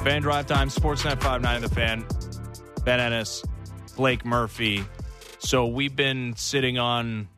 [0.04, 2.06] Fan drive time, Sportsnet 590, The Fan.
[2.84, 3.42] Ben Ennis,
[3.96, 4.84] Blake Murphy.
[5.40, 7.30] So we've been sitting on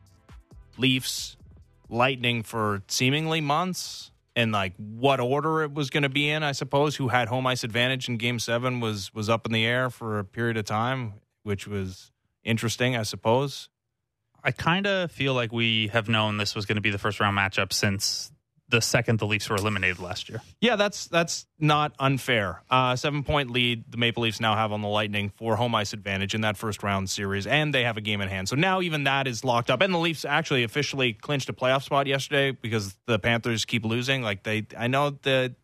[0.76, 1.36] Leafs,
[1.88, 4.10] Lightning for seemingly months.
[4.34, 6.96] And like what order it was going to be in, I suppose.
[6.96, 10.18] Who had home ice advantage in Game Seven was was up in the air for
[10.18, 12.10] a period of time, which was
[12.42, 13.68] interesting, I suppose.
[14.42, 17.20] I kind of feel like we have known this was going to be the first
[17.20, 18.32] round matchup since
[18.68, 20.42] the second the Leafs were eliminated last year.
[20.60, 22.62] Yeah, that's that's not unfair.
[22.68, 25.92] Uh, seven point lead the Maple Leafs now have on the Lightning for home ice
[25.92, 28.48] advantage in that first round series, and they have a game in hand.
[28.48, 31.84] So now even that is locked up, and the Leafs actually officially clinched a playoff
[31.84, 34.22] spot yesterday because the Panthers keep losing.
[34.22, 35.54] Like they, I know the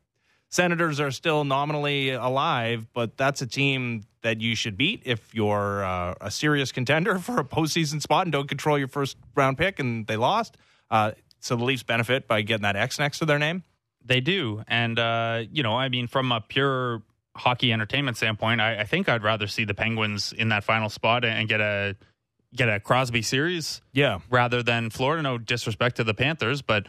[0.52, 5.82] Senators are still nominally alive, but that's a team that you should beat if you're
[5.82, 9.80] uh, a serious contender for a postseason spot and don't control your first round pick,
[9.80, 10.56] and they lost.
[10.90, 13.64] Uh, so the Leafs benefit by getting that X next to their name.
[14.04, 14.62] They do.
[14.66, 17.02] And, uh, you know, I mean, from a pure
[17.36, 21.24] hockey entertainment standpoint, I, I think I'd rather see the Penguins in that final spot
[21.24, 21.96] and get a
[22.54, 25.22] get a Crosby series Yeah, rather than Florida.
[25.22, 26.86] No disrespect to the Panthers, but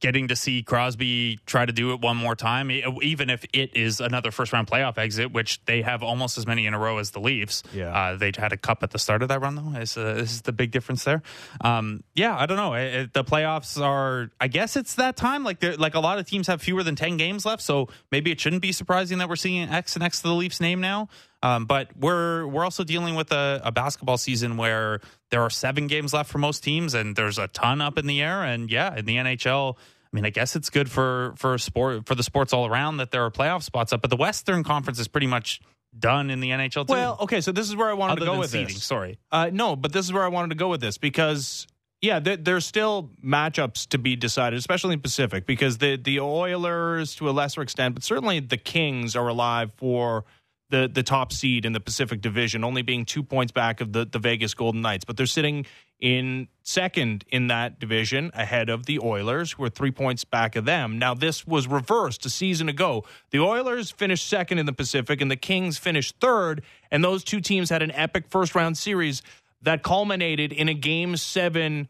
[0.00, 4.00] getting to see Crosby try to do it one more time, even if it is
[4.00, 7.10] another first round playoff exit, which they have almost as many in a row as
[7.10, 7.62] the Leafs.
[7.72, 7.88] Yeah.
[7.96, 9.78] Uh, they had a cup at the start of that run, though.
[9.78, 11.22] Is, uh, is the big difference there?
[11.60, 12.74] Um, yeah, I don't know.
[12.74, 15.42] It- it- the playoffs are, I guess it's that time.
[15.44, 18.40] Like, like a lot of teams have fewer than 10 games left, so maybe it
[18.40, 21.08] shouldn't be surprising that we're seeing X next to the Leafs name now.
[21.42, 25.86] Um, but we're we're also dealing with a, a basketball season where there are seven
[25.86, 28.42] games left for most teams, and there's a ton up in the air.
[28.42, 29.80] And yeah, in the NHL, I
[30.12, 33.24] mean, I guess it's good for for sport for the sports all around that there
[33.24, 34.00] are playoff spots up.
[34.00, 35.60] But the Western Conference is pretty much
[35.96, 36.92] done in the NHL too.
[36.92, 38.74] Well, okay, so this is where I wanted other to go with seeding.
[38.74, 38.84] this.
[38.84, 39.18] Sorry.
[39.30, 41.66] Uh, no, but this is where I wanted to go with this because
[42.00, 47.14] yeah, there, there's still matchups to be decided, especially in Pacific, because the the Oilers
[47.16, 50.24] to a lesser extent, but certainly the Kings are alive for
[50.70, 54.04] the the top seed in the Pacific Division, only being two points back of the
[54.04, 55.66] the Vegas Golden Knights, but they're sitting
[56.00, 60.64] in second in that division ahead of the Oilers, who are three points back of
[60.64, 60.98] them.
[60.98, 63.04] Now, this was reversed a season ago.
[63.30, 67.40] The Oilers finished second in the Pacific, and the Kings finished third, and those two
[67.40, 69.22] teams had an epic first round series
[69.62, 71.88] that culminated in a game seven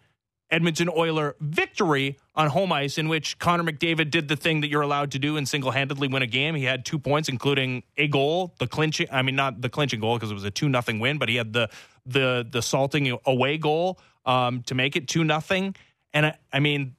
[0.51, 4.83] Edmonton Oiler victory on home ice, in which Connor McDavid did the thing that you're
[4.83, 6.55] allowed to do and single handedly win a game.
[6.55, 9.09] He had two points, including a goal, the clinching.
[9.11, 11.37] I mean, not the clinching goal because it was a two nothing win, but he
[11.37, 11.69] had the
[12.07, 15.75] the the salting away goal um, to make it two nothing.
[16.15, 16.97] And I, I mean,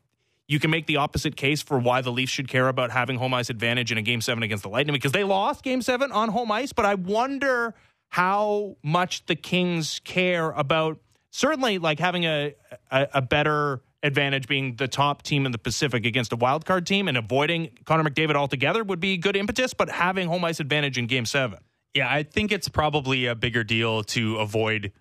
[0.47, 3.33] you can make the opposite case for why the Leafs should care about having home
[3.33, 6.29] ice advantage in a game seven against the Lightning because they lost game seven on
[6.29, 6.73] home ice.
[6.73, 7.73] But I wonder
[8.09, 10.99] how much the Kings care about
[11.31, 12.55] certainly like having a,
[12.91, 16.85] a, a better advantage being the top team in the Pacific against a wild card
[16.87, 20.97] team and avoiding Connor McDavid altogether would be good impetus, but having home ice advantage
[20.97, 21.59] in game seven.
[21.93, 24.91] Yeah, I think it's probably a bigger deal to avoid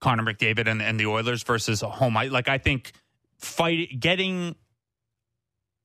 [0.00, 2.30] Connor McDavid and, and the Oilers versus home ice.
[2.30, 2.92] Like I think
[3.38, 4.54] fight getting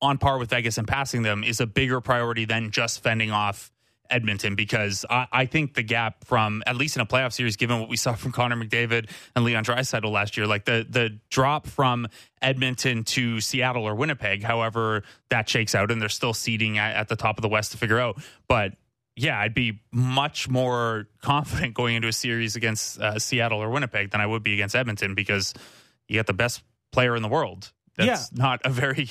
[0.00, 3.72] on par with Vegas and passing them is a bigger priority than just fending off
[4.10, 7.80] Edmonton because I, I think the gap from at least in a playoff series, given
[7.80, 11.66] what we saw from Connor McDavid and Leon Draisaitl last year, like the the drop
[11.66, 12.06] from
[12.40, 17.08] Edmonton to Seattle or Winnipeg, however that shakes out, and they're still seeding at, at
[17.08, 18.72] the top of the West to figure out, but
[19.14, 24.10] yeah, I'd be much more confident going into a series against uh, Seattle or Winnipeg
[24.10, 25.52] than I would be against Edmonton because
[26.08, 26.62] you got the best
[26.92, 27.72] player in the world.
[27.96, 29.08] That's not a very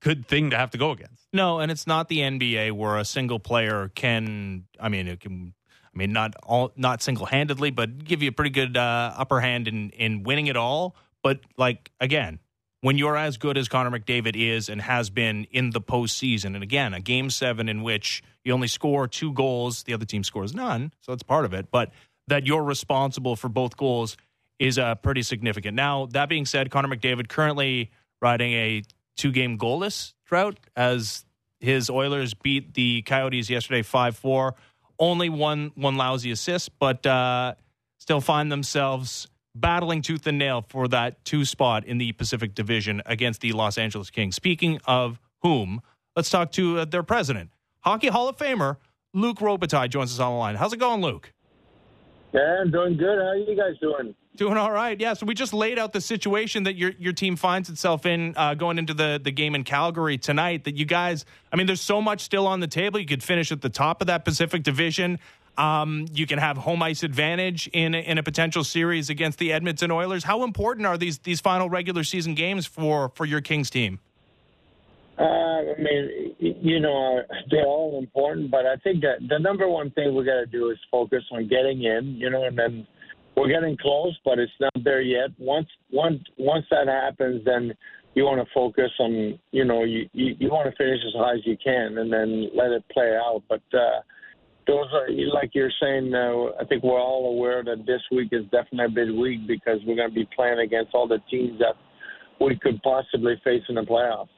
[0.00, 1.26] good thing to have to go against.
[1.32, 4.64] No, and it's not the NBA where a single player can.
[4.80, 5.54] I mean, it can.
[5.94, 9.40] I mean, not all, not single handedly, but give you a pretty good uh, upper
[9.40, 10.96] hand in in winning it all.
[11.22, 12.38] But like again,
[12.82, 16.62] when you're as good as Connor McDavid is and has been in the postseason, and
[16.62, 20.54] again, a game seven in which you only score two goals, the other team scores
[20.54, 21.70] none, so that's part of it.
[21.70, 21.92] But
[22.28, 24.16] that you're responsible for both goals
[24.58, 25.74] is uh, pretty significant.
[25.74, 28.82] Now, that being said, Connor McDavid currently riding a
[29.16, 31.24] two game goalless drought as
[31.60, 34.54] his Oilers beat the Coyotes yesterday 5 4.
[34.98, 37.54] Only one, one lousy assist, but uh,
[37.98, 43.02] still find themselves battling tooth and nail for that two spot in the Pacific Division
[43.06, 44.36] against the Los Angeles Kings.
[44.36, 45.82] Speaking of whom,
[46.14, 47.50] let's talk to uh, their president,
[47.80, 48.76] Hockey Hall of Famer
[49.12, 50.56] Luc Robitaille joins us on the line.
[50.56, 51.32] How's it going, Luc?
[52.32, 53.18] Yeah, I'm doing good.
[53.18, 54.14] How are you guys doing?
[54.36, 55.00] Doing all right.
[55.00, 55.14] Yeah.
[55.14, 58.54] So we just laid out the situation that your your team finds itself in uh,
[58.54, 60.64] going into the the game in Calgary tonight.
[60.64, 63.00] That you guys, I mean, there's so much still on the table.
[63.00, 65.18] You could finish at the top of that Pacific Division.
[65.56, 69.90] Um, you can have home ice advantage in in a potential series against the Edmonton
[69.90, 70.24] Oilers.
[70.24, 74.00] How important are these these final regular season games for for your Kings team?
[75.18, 79.90] Uh, I mean, you know, they're all important, but I think that the number one
[79.92, 82.16] thing we got to do is focus on getting in.
[82.16, 82.86] You know, and then
[83.36, 85.30] we're getting close, but it's not there yet.
[85.38, 87.74] Once once once that happens, then
[88.14, 91.34] you want to focus on you know you you, you want to finish as high
[91.34, 93.42] as you can, and then let it play out.
[93.48, 94.00] But uh,
[94.66, 96.14] those are like you're saying.
[96.14, 99.80] Uh, I think we're all aware that this week is definitely a big week because
[99.86, 101.74] we're going to be playing against all the teams that
[102.40, 104.28] we could possibly face in the playoffs.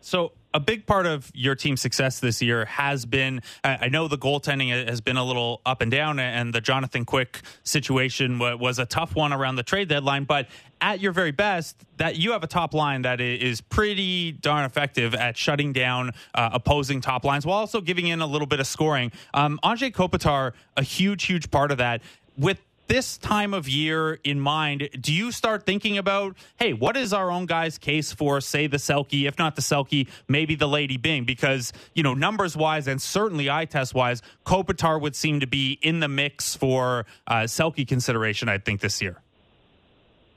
[0.00, 4.18] So a big part of your team's success this year has been I know the
[4.18, 8.86] goaltending has been a little up and down, and the Jonathan Quick situation was a
[8.86, 10.24] tough one around the trade deadline.
[10.24, 10.48] But
[10.80, 15.14] at your very best, that you have a top line that is pretty darn effective
[15.14, 18.66] at shutting down uh, opposing top lines while also giving in a little bit of
[18.66, 19.12] scoring.
[19.32, 22.02] Um, Anze Kopitar, a huge, huge part of that.
[22.36, 27.12] With this time of year in mind, do you start thinking about, hey, what is
[27.12, 30.96] our own guy's case for, say, the Selke, if not the Selke, maybe the Lady
[30.96, 31.24] Byng?
[31.24, 35.78] Because, you know, numbers wise and certainly eye test wise, Kopitar would seem to be
[35.82, 39.22] in the mix for uh, Selke consideration, I think, this year.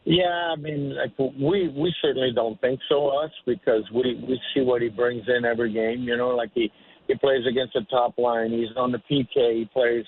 [0.06, 4.62] Yeah, I mean, like we we certainly don't think so, us, because we we see
[4.62, 6.04] what he brings in every game.
[6.04, 6.72] You know, like he
[7.08, 8.52] he plays against the top line.
[8.52, 9.58] He's on the PK.
[9.58, 10.06] He plays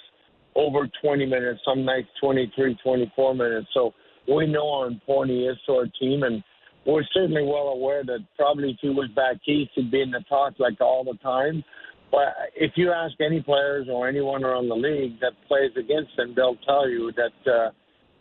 [0.58, 3.68] over 20 minutes, some nights 23, 24 minutes.
[3.74, 3.94] So
[4.28, 6.44] we know how important he is to our team, and
[6.86, 10.24] we're certainly well aware that probably if he was back east, he'd be in the
[10.28, 11.64] talk like all the time.
[12.12, 16.34] But if you ask any players or anyone around the league that plays against him,
[16.36, 17.70] they'll tell you that uh,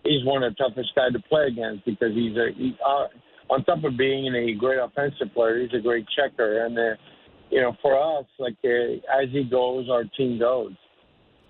[0.04, 3.06] he's one of the toughest guys to play against because he's a he, uh,
[3.48, 7.00] on top of being a great offensive player, he's a great checker, and uh,
[7.50, 10.72] you know for us, like uh, as he goes, our team goes.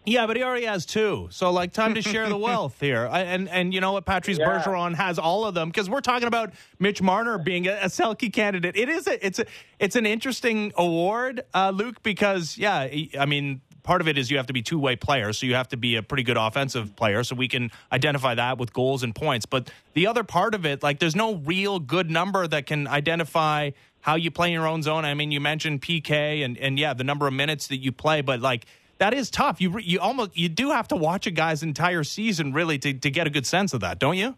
[0.07, 1.29] Yeah, but he already has two.
[1.31, 3.09] So like time to share the wealth here.
[3.11, 4.47] I, and and you know what Patrice yeah.
[4.47, 8.33] Bergeron has all of them because we're talking about Mitch Marner being a, a Selke
[8.33, 8.77] candidate.
[8.77, 9.47] It is a it's a
[9.81, 12.89] it's an interesting award, uh, Luc, because yeah,
[13.19, 15.55] I mean part of it is you have to be two way player, so you
[15.55, 17.25] have to be a pretty good offensive player.
[17.25, 19.47] So we can identify that with goals and points.
[19.47, 23.71] But the other part of it, like, there's no real good number that can identify
[24.01, 25.05] how you play in your own zone.
[25.05, 28.21] I mean, you mentioned PK and and yeah, the number of minutes that you play,
[28.21, 28.67] but like
[28.99, 29.61] that is tough.
[29.61, 33.11] You you almost you do have to watch a guy's entire season really to, to
[33.11, 34.37] get a good sense of that, don't you?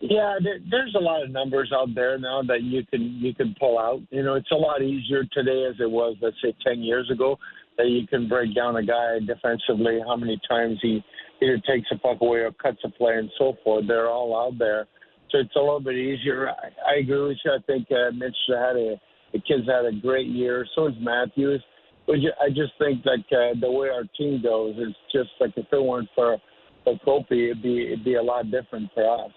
[0.00, 3.54] Yeah, there, there's a lot of numbers out there now that you can you can
[3.58, 4.00] pull out.
[4.10, 7.38] You know, it's a lot easier today as it was, let's say, ten years ago,
[7.76, 11.02] that you can break down a guy defensively, how many times he
[11.42, 13.86] either takes a puck away or cuts a play, and so forth.
[13.88, 14.86] They're all out there,
[15.30, 16.48] so it's a little bit easier.
[16.48, 17.52] I, I agree with you.
[17.52, 19.00] I think uh, Mitch had a
[19.32, 20.64] the kids had a great year.
[20.74, 21.62] So is Matthews.
[22.08, 25.82] I just think like uh, the way our team goes is just like if it
[25.82, 26.38] weren't for
[26.84, 29.32] for Kopi, it'd be it'd be a lot different for us.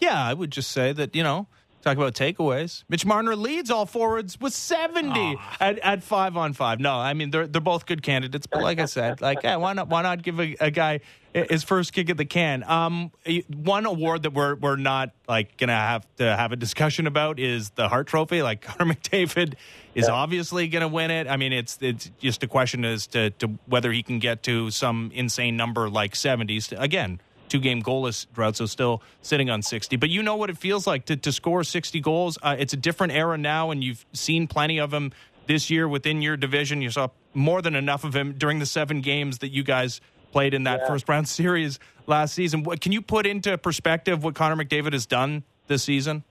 [0.00, 1.48] Yeah, I would just say that you know
[1.82, 2.82] Talk about takeaways.
[2.88, 5.36] Mitch Marner leads all forwards with 70 oh.
[5.60, 6.80] at, at five on five.
[6.80, 9.74] No, I mean they're they're both good candidates, but like I said, like yeah, why
[9.74, 11.00] not why not give a, a, guy
[11.46, 12.62] his first kick at the can?
[12.64, 13.12] Um,
[13.48, 17.70] one award that we're we're not like gonna have to have a discussion about is
[17.70, 18.42] the Hart Trophy.
[18.42, 19.54] Like Connor McDavid
[19.94, 20.12] is yeah.
[20.12, 21.26] obviously gonna win it.
[21.28, 24.70] I mean, it's it's just a question as to, to whether he can get to
[24.70, 26.78] some insane number like 70s.
[26.78, 29.96] Again, two game goalless drought, so still sitting on 60.
[29.96, 32.38] But you know what it feels like to, to score 60 goals.
[32.42, 35.12] Uh, it's a different era now, and you've seen plenty of them
[35.46, 36.82] this year within your division.
[36.82, 40.00] You saw more than enough of him during the seven games that you guys
[40.32, 40.88] played in that yeah.
[40.88, 42.62] first round series last season.
[42.62, 46.24] What, can you put into perspective what Connor McDavid has done this season?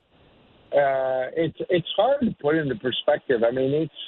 [0.73, 3.43] uh, it's it's hard to put into perspective.
[3.43, 4.01] I mean, it's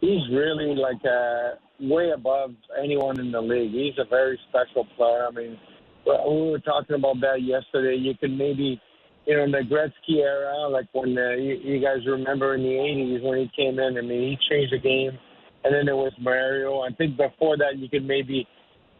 [0.00, 2.50] he's really like uh, way above
[2.82, 3.72] anyone in the league.
[3.72, 5.26] He's a very special player.
[5.26, 5.58] I mean,
[6.06, 7.96] we were talking about that yesterday.
[7.96, 8.80] You could maybe,
[9.26, 12.74] you know, in the Gretzky era, like when uh, you, you guys remember in the
[12.74, 13.96] '80s when he came in.
[13.96, 15.18] I mean, he changed the game.
[15.62, 16.80] And then there was Mario.
[16.80, 18.46] I think before that, you could maybe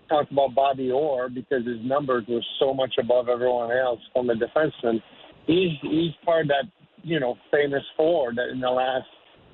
[0.09, 4.35] talk about Bobby Orr because his numbers were so much above everyone else from a
[4.35, 5.01] defenseman.
[5.47, 6.65] He's he's part of that
[7.03, 9.07] you know famous four that in the last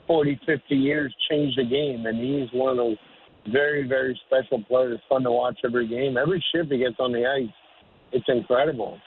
[0.07, 2.97] 40, 50 years changed the game, and he's one of those
[3.53, 4.99] very very special players.
[5.09, 6.17] Fun to watch every game.
[6.17, 7.55] Every shift he gets on the ice,
[8.13, 8.99] it's incredible.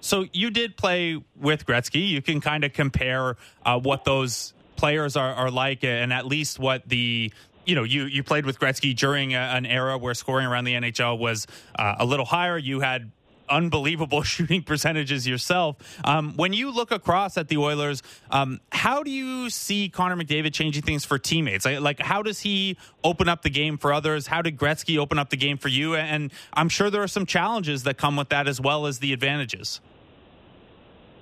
[0.00, 2.06] So you did play with Gretzky.
[2.06, 6.58] You can kind of compare uh, what those players are, are like, and at least
[6.58, 7.32] what the
[7.66, 10.74] you know, you you played with Gretzky during a, an era where scoring around the
[10.74, 11.46] NHL was
[11.78, 12.58] uh, a little higher.
[12.58, 13.10] You had
[13.48, 15.76] unbelievable shooting percentages yourself.
[16.04, 20.52] Um, when you look across at the Oilers, um, how do you see Connor McDavid
[20.52, 21.64] changing things for teammates?
[21.64, 24.26] Like, like, how does he open up the game for others?
[24.26, 25.94] How did Gretzky open up the game for you?
[25.94, 29.12] And I'm sure there are some challenges that come with that as well as the
[29.12, 29.80] advantages.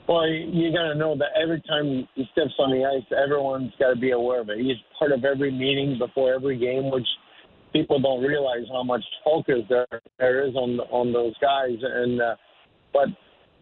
[0.09, 3.91] Well, you got to know that every time he steps on the ice, everyone's got
[3.91, 4.59] to be aware of it.
[4.59, 7.07] He's part of every meeting before every game, which
[7.73, 9.87] people don't realize how much focus there
[10.19, 11.79] there is on on those guys.
[11.81, 12.35] And uh,
[12.93, 13.09] but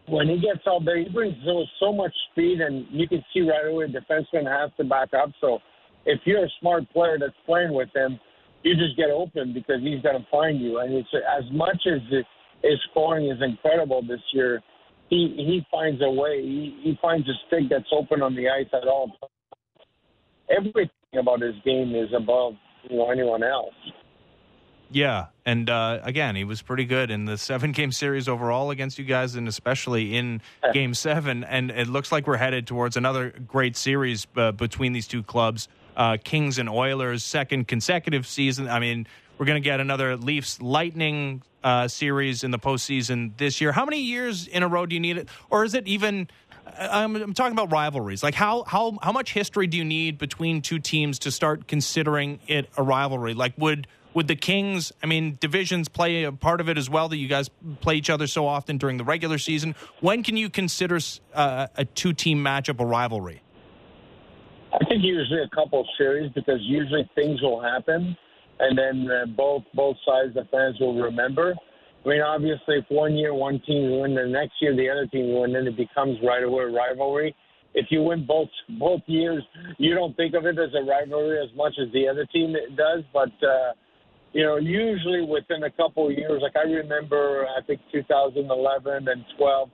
[0.08, 3.40] when he gets out there, he brings so, so much speed, and you can see
[3.40, 5.30] right away defenseman has to back up.
[5.40, 5.58] So
[6.06, 8.18] if you're a smart player that's playing with him,
[8.62, 10.78] you just get open because he's going to find you.
[10.78, 12.00] And it's as much as
[12.62, 14.62] his scoring is incredible this year
[15.10, 16.40] he he finds a way.
[16.40, 19.12] He, he finds a stick that's open on the ice at all.
[20.48, 20.88] Everything
[21.18, 22.54] about his game is above
[22.88, 23.74] you know anyone else.
[24.92, 28.98] Yeah, and uh, again, he was pretty good in the seven game series overall against
[28.98, 30.42] you guys, and especially in
[30.72, 31.44] Game Seven.
[31.44, 35.68] And it looks like we're headed towards another great series uh, between these two clubs,
[35.96, 38.68] uh, Kings and Oilers, second consecutive season.
[38.68, 39.06] I mean,
[39.40, 43.72] we're going to get another Leafs Lightning uh, series in the postseason this year.
[43.72, 46.28] How many years in a row do you need it, or is it even?
[46.78, 48.22] I'm, I'm, talking about rivalries.
[48.22, 52.38] Like how how how much history do you need between two teams to start considering
[52.48, 53.32] it a rivalry?
[53.32, 54.92] Like would would the Kings?
[55.02, 57.08] I mean, divisions play a part of it as well.
[57.08, 57.48] That you guys
[57.80, 59.74] play each other so often during the regular season.
[60.00, 60.98] When can you consider
[61.32, 63.40] uh, a two team matchup a rivalry?
[64.74, 68.16] I think usually a couple of series because usually things will happen
[68.60, 71.54] and then uh, both both sides the fans will remember.
[72.04, 75.38] I mean, obviously, if one year one team win, the next year the other team
[75.38, 77.34] win, then it becomes right away rivalry.
[77.74, 78.48] If you win both
[78.78, 79.42] both years,
[79.78, 83.04] you don't think of it as a rivalry as much as the other team does.
[83.12, 83.72] But uh,
[84.32, 89.24] you know, usually within a couple of years, like I remember, I think 2011 and
[89.36, 89.70] 12,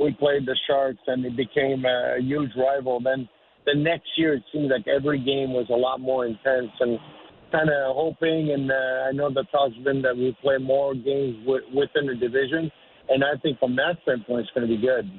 [0.00, 3.00] we played the Sharks, and it became a huge rival.
[3.00, 3.28] Then
[3.66, 6.98] the next year, it seemed like every game was a lot more intense and
[7.52, 11.36] kind of hoping, and uh, I know the talk's been that we play more games
[11.44, 12.70] w- within the division,
[13.08, 15.10] and I think from that standpoint, it's going to be good.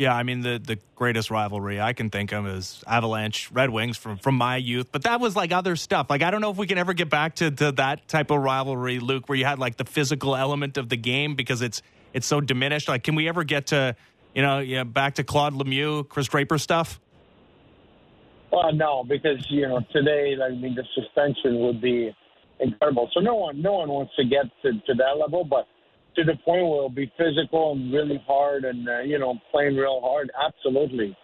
[0.00, 3.98] Yeah, I mean the the greatest rivalry I can think of is Avalanche Red Wings
[3.98, 6.06] from from my youth, but that was like other stuff.
[6.08, 8.40] Like I don't know if we can ever get back to, to that type of
[8.40, 11.82] rivalry, Luc, where you had like the physical element of the game because it's
[12.14, 12.88] it's so diminished.
[12.88, 13.94] Like, can we ever get to
[14.34, 16.98] you know yeah back to Claude Lemieux, Chris Draper stuff?
[18.52, 22.14] Well, no, because you know today, I mean, the suspension would be
[22.58, 23.08] incredible.
[23.14, 25.66] So no one, no one wants to get to, to that level, but
[26.16, 29.76] to the point where it'll be physical and really hard, and uh, you know, playing
[29.76, 30.30] real hard.
[30.46, 31.16] Absolutely.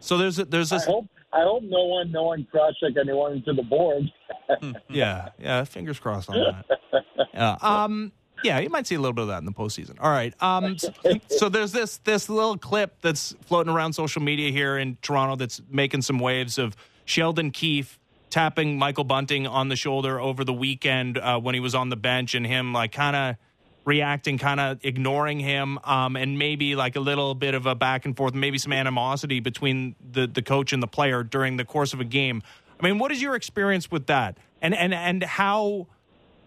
[0.00, 0.76] So there's a, there's a.
[0.76, 4.02] I hope I hope no one no one cross check anyone into the board.
[4.48, 5.64] Hmm, yeah, yeah.
[5.64, 6.78] Fingers crossed on that.
[7.34, 7.56] Yeah.
[7.62, 8.12] Um
[8.42, 9.96] yeah, you might see a little bit of that in the postseason.
[10.00, 10.34] All right.
[10.42, 10.76] Um,
[11.28, 15.60] so there's this this little clip that's floating around social media here in Toronto that's
[15.70, 17.98] making some waves of Sheldon Keefe
[18.30, 21.96] tapping Michael Bunting on the shoulder over the weekend uh, when he was on the
[21.96, 23.36] bench, and him like kind of
[23.84, 28.04] reacting, kind of ignoring him, um, and maybe like a little bit of a back
[28.04, 31.94] and forth, maybe some animosity between the the coach and the player during the course
[31.94, 32.42] of a game.
[32.78, 35.86] I mean, what is your experience with that, and and and how?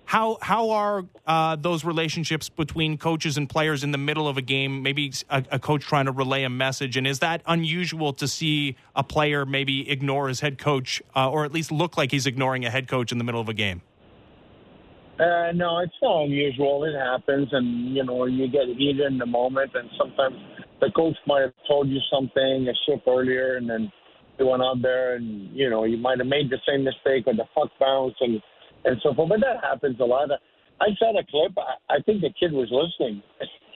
[0.09, 4.41] How how are uh, those relationships between coaches and players in the middle of a
[4.41, 4.81] game?
[4.81, 8.75] Maybe a, a, coach trying to relay a message, and is that unusual to see
[8.95, 12.65] a player maybe ignore his head coach, uh, or at least look like he's ignoring
[12.65, 13.83] a head coach in the middle of a game?
[15.19, 16.85] Uh, no, it's not unusual.
[16.85, 20.37] It happens, and you know you get heated in the moment, and sometimes
[20.81, 23.91] the coach might have told you something a shift earlier, and then
[24.39, 27.35] you went out there, and you know you might have made the same mistake or
[27.35, 28.41] the puck bounce and
[28.85, 29.29] and so forth.
[29.29, 30.29] But that happens a lot.
[30.81, 31.57] I saw the clip.
[31.57, 33.21] I, I think the kid was listening.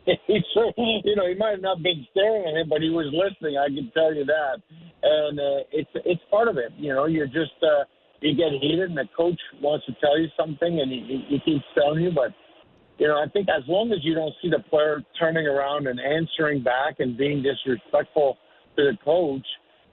[0.27, 3.11] he certainly, you know, he might have not been staring at him, but he was
[3.11, 3.57] listening.
[3.57, 4.59] I can tell you that,
[5.03, 6.71] and uh, it's it's part of it.
[6.77, 7.83] You know, you're just uh,
[8.21, 11.65] you get heated, and the coach wants to tell you something, and he, he keeps
[11.75, 12.31] telling you, but.
[12.99, 15.99] You know, I think as long as you don't see the player turning around and
[15.99, 18.37] answering back and being disrespectful
[18.77, 19.43] to the coach,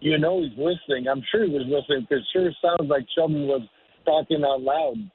[0.00, 1.08] you know he's listening.
[1.08, 3.62] I'm sure he was listening because sure sounds like Sheldon was
[4.04, 5.10] talking out loud.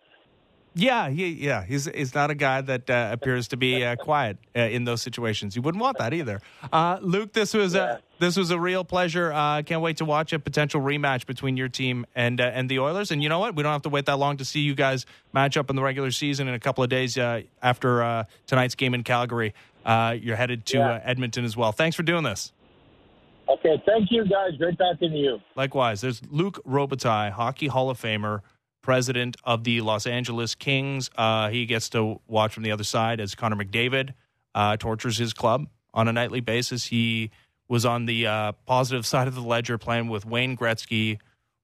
[0.78, 4.38] Yeah, he, yeah, he's he's not a guy that uh, appears to be uh, quiet
[4.54, 5.56] uh, in those situations.
[5.56, 6.42] You wouldn't want that either.
[6.72, 9.32] Uh, Luc, this was a this was a real pleasure.
[9.32, 12.80] Uh, can't wait to watch a potential rematch between your team and uh, and the
[12.80, 13.12] Oilers.
[13.12, 13.56] And you know what?
[13.56, 15.82] We don't have to wait that long to see you guys match up in the
[15.82, 19.54] regular season in a couple of days after tonight's game in Calgary.
[19.86, 21.02] you're headed to yeah.
[21.06, 21.72] Edmonton as well.
[21.72, 22.52] Thanks for doing this.
[23.48, 24.58] Okay, thank you guys.
[24.58, 25.40] Great talking to you.
[25.56, 28.42] Likewise, there's Luc Robitaille, Hockey Hall of Famer
[28.86, 31.10] president of the Los Angeles Kings.
[31.18, 34.14] Uh, he gets to watch from the other side as Connor McDavid
[34.54, 36.86] uh, tortures his club on a nightly basis.
[36.86, 37.32] He
[37.68, 41.18] was on the uh, positive side of the ledger playing with Wayne Gretzky.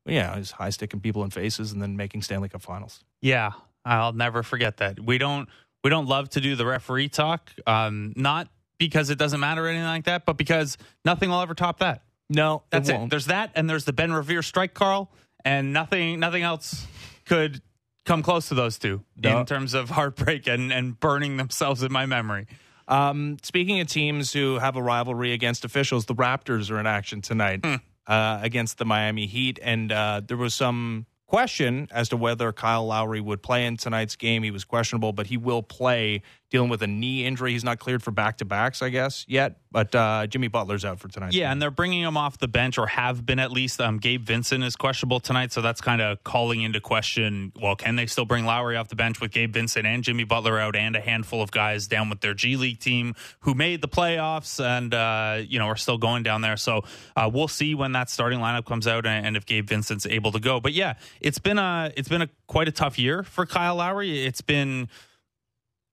[0.03, 3.03] Yeah, he's high sticking people in faces and then making Stanley Cup Finals.
[3.21, 3.51] Yeah,
[3.85, 4.99] I'll never forget that.
[4.99, 5.47] We don't
[5.83, 8.47] we don't love to do the referee talk, um, not
[8.79, 12.01] because it doesn't matter or anything like that, but because nothing will ever top that.
[12.31, 12.95] No, that's it.
[12.95, 13.09] it.
[13.11, 15.11] There's that, and there's the Ben Revere strike, Carl,
[15.45, 16.87] and nothing nothing else
[17.31, 17.61] could
[18.03, 19.39] come close to those two no.
[19.39, 22.45] in terms of heartbreak and, and burning themselves in my memory.
[22.89, 27.21] Um, speaking of teams who have a rivalry against officials, the Raptors are in action
[27.21, 27.75] tonight hmm.
[28.05, 32.85] uh, against the Miami Heat, and uh, there was some question as to whether Kyle
[32.85, 34.43] Lowry would play in tonight's game.
[34.43, 37.53] He was questionable, but he will play dealing with a knee injury.
[37.53, 39.55] He's not cleared for back to backs, I guess, yet.
[39.71, 41.33] But uh, Jimmy Butler's out for tonight.
[41.33, 43.79] Yeah, and they're bringing him off the bench, or have been at least.
[43.79, 47.53] Um, Gabe Vincent is questionable tonight, so that's kind of calling into question.
[47.59, 50.59] Well, can they still bring Lowry off the bench with Gabe Vincent and Jimmy Butler
[50.59, 53.87] out, and a handful of guys down with their G League team who made the
[53.87, 56.57] playoffs and uh, you know are still going down there.
[56.57, 56.83] So
[57.15, 60.33] uh, we'll see when that starting lineup comes out and, and if Gabe Vincent's able
[60.33, 60.59] to go.
[60.59, 64.25] But yeah, it's been a it's been a quite a tough year for Kyle Lowry.
[64.25, 64.89] It's been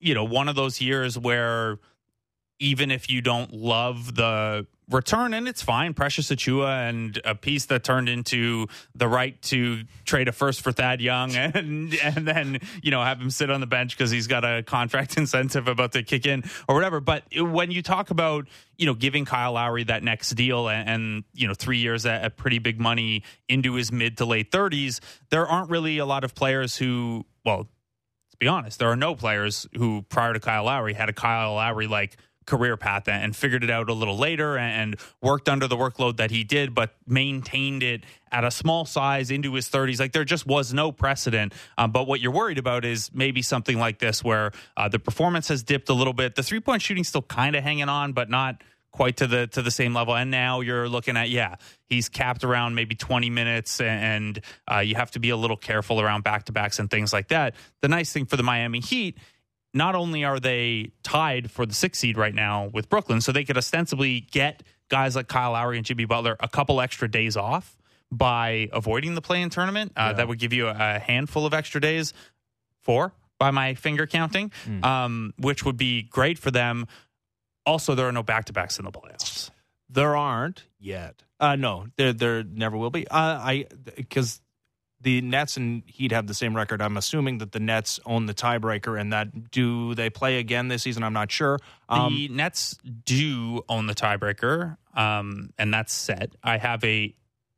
[0.01, 1.79] you know, one of those years where
[2.61, 7.67] even if you don't love the return, and it's fine, Precious Achiuwa and a piece
[7.67, 12.61] that turned into the right to trade a first for Thad Young and and then,
[12.83, 15.93] you know, have him sit on the bench because he's got a contract incentive about
[15.93, 17.01] to kick in or whatever.
[17.01, 18.47] But when you talk about,
[18.77, 22.23] you know, giving Kyle Lowry that next deal and, and you know, three years at,
[22.23, 26.25] at pretty big money into his mid to late 30s, there aren't really a lot
[26.25, 27.69] of players who, well,
[28.39, 31.87] be honest, there are no players who prior to Kyle Lowry had a Kyle Lowry
[31.87, 32.17] like
[32.49, 36.31] career path and figured it out a little later and worked under the workload that
[36.31, 40.01] he did, but maintained it at a small size into his 30s.
[40.01, 41.53] Like there just was no precedent.
[41.77, 45.49] Um, but what you're worried about is maybe something like this where uh, the performance
[45.49, 46.37] has dipped a little bit.
[46.37, 48.63] The three point shooting still kind of hanging on, but not
[48.93, 50.17] quite to the to the same level.
[50.17, 54.95] And now you're looking at yeah, he's capped around maybe 20 minutes, and uh, you
[54.95, 57.55] have to be a little careful around back to backs and things like that.
[57.83, 59.19] The nice thing for the Miami Heat.
[59.75, 63.45] Not only are they tied for the sixth seed right now with Brooklyn, so they
[63.45, 67.77] could ostensibly get guys like Kyle Lowry and Jimmy Butler a couple extra days off
[68.11, 69.93] by avoiding the play in tournament.
[69.95, 70.13] Uh, yeah.
[70.15, 72.15] That would give you a handful of extra days,
[72.81, 74.85] four by my finger counting, mm.
[74.85, 76.87] um, which would be great for them.
[77.69, 79.51] Also, there are no back to backs in the playoffs.
[79.91, 81.23] There aren't yet.
[81.39, 83.07] Uh, no, there there never will be.
[83.07, 84.41] Uh, I because
[85.03, 86.81] the Nets and Heat have the same record.
[86.81, 90.83] I'm assuming that the Nets own the tiebreaker, and that do they play again this
[90.83, 91.03] season?
[91.03, 91.59] I'm not sure.
[91.91, 96.37] Um, the Nets do own the tiebreaker, um, and that's set.
[96.43, 97.15] I have a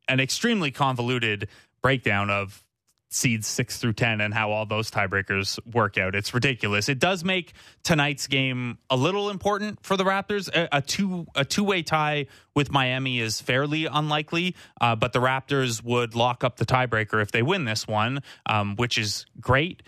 [0.09, 1.47] an extremely convoluted
[1.81, 2.65] breakdown of
[3.11, 6.15] seeds six through 10 and how all those tiebreakers work out.
[6.15, 6.87] It's ridiculous.
[6.89, 7.53] It does make
[7.83, 10.47] tonight's game a little important for the Raptors.
[10.49, 15.19] A, a two a two way tie with Miami is fairly unlikely, uh, but the
[15.19, 19.83] Raptors would lock up the tiebreaker if they win this one, um, which is great.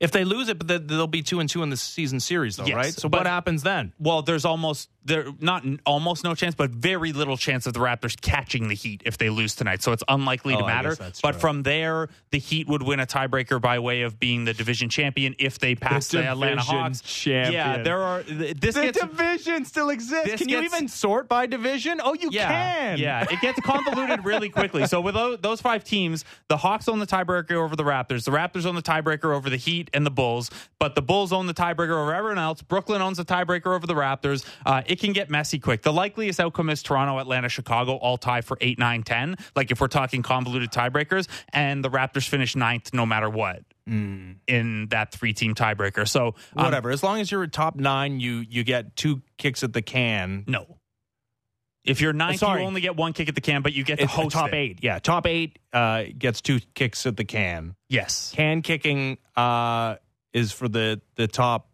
[0.00, 2.66] If they lose it, but they'll be two and two in the season series, though,
[2.66, 2.92] yes, right?
[2.92, 3.94] So what happens then?
[3.98, 8.20] Well, there's almost there not almost no chance, but very little chance of the Raptors
[8.20, 9.82] catching the Heat if they lose tonight.
[9.82, 10.96] So it's unlikely oh, to matter.
[10.96, 11.32] But true.
[11.32, 15.34] from there, the Heat would win a tiebreaker by way of being the division champion
[15.38, 17.00] if they pass the, the Atlanta Hawks.
[17.00, 17.52] Champion.
[17.52, 18.22] Yeah, there are.
[18.22, 20.36] This the gets, division still exists.
[20.36, 22.00] Can gets, you even sort by division?
[22.02, 22.98] Oh, you yeah, can.
[22.98, 24.86] Yeah, it gets convoluted really quickly.
[24.86, 28.24] So with those five teams, the Hawks own the tiebreaker over the Raptors.
[28.24, 30.50] The Raptors own the tiebreaker over the Heat and the Bulls.
[30.78, 32.62] But the Bulls own the tiebreaker over everyone else.
[32.62, 34.44] Brooklyn owns the tiebreaker over the Raptors.
[34.64, 35.82] Uh, it can get messy quick.
[35.82, 39.36] The likeliest outcome is Toronto, Atlanta, Chicago all tie for 8, 9, 10.
[39.54, 44.88] Like if we're talking convoluted tiebreakers, and the Raptors finish ninth no matter what in
[44.90, 46.08] that three team tiebreaker.
[46.08, 46.90] So um, Whatever.
[46.90, 50.44] As long as you're a top nine, you you get two kicks at the can.
[50.46, 50.78] no.
[51.84, 54.04] If you're ninth, you only get one kick at the can, but you get to
[54.06, 54.54] It's host top it.
[54.56, 54.78] eight.
[54.82, 57.76] Yeah, top eight uh, gets two kicks at the can.
[57.88, 58.32] Yes.
[58.34, 59.94] Can kicking uh,
[60.32, 61.70] is for the the top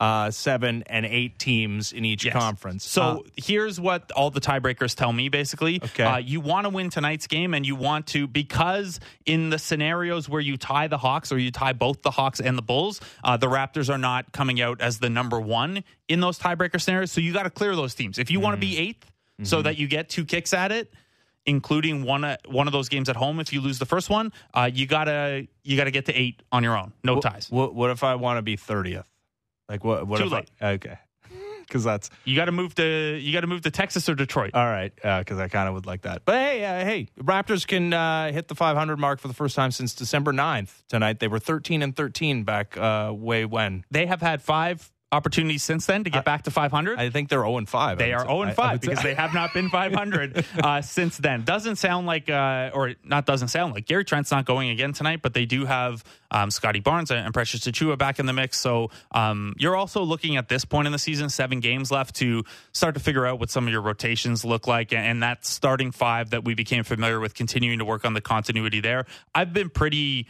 [0.00, 2.32] uh, seven and eight teams in each Yes.
[2.32, 2.84] conference.
[2.88, 5.78] So Uh, here's what all the tiebreakers tell me basically.
[5.82, 6.02] Okay.
[6.04, 10.26] Uh, you want to win tonight's game and you want to, because in the scenarios
[10.28, 13.36] where you tie the Hawks or you tie both the Hawks and the Bulls, uh,
[13.36, 17.12] the Raptors are not coming out as the number one in those tiebreaker scenarios.
[17.12, 18.18] So you got to clear those teams.
[18.18, 19.42] If you want to be Mm-hmm.
[19.42, 20.92] 8th so that you get two kicks at it,
[21.46, 24.32] including one uh, one of those games at home if you lose the first one,
[24.54, 26.92] uh, you gotta you gotta get to eight on your own.
[27.04, 27.50] No ties.
[27.50, 29.09] what, what if I want to be thirtieth?
[29.70, 30.06] Like what?
[30.06, 30.50] What Too if late.
[30.60, 30.98] I, okay,
[31.60, 34.50] because that's You gotta move to you gotta move to Texas or Detroit.
[34.54, 34.92] all right.
[34.96, 36.24] Because I kind of would like that.
[36.24, 39.70] But hey, uh, hey, Raptors can uh, hit the 500 mark for the first time
[39.70, 40.82] since December 9th.
[40.88, 43.84] Tonight they were 13 and 13 back uh, way when.
[43.90, 46.98] they have had five opportunities since then to get back to 500.
[46.98, 47.98] I think they're 0 and 5.
[47.98, 51.42] they are 0 and 5 because they have not been 500 uh, since then.
[51.42, 55.20] Doesn't sound like, uh, or not doesn't sound like Gary Trent's not going again tonight,
[55.22, 58.58] but they do have um, Scottie Barnes and Precious Achiuwa back in the mix.
[58.58, 62.44] So um, you're also looking at this point in the season, seven games left to
[62.72, 64.92] start to figure out what some of your rotations look like.
[64.92, 68.80] And that starting five that we became familiar with, continuing to work on the continuity
[68.80, 69.06] there.
[69.34, 70.28] I've been pretty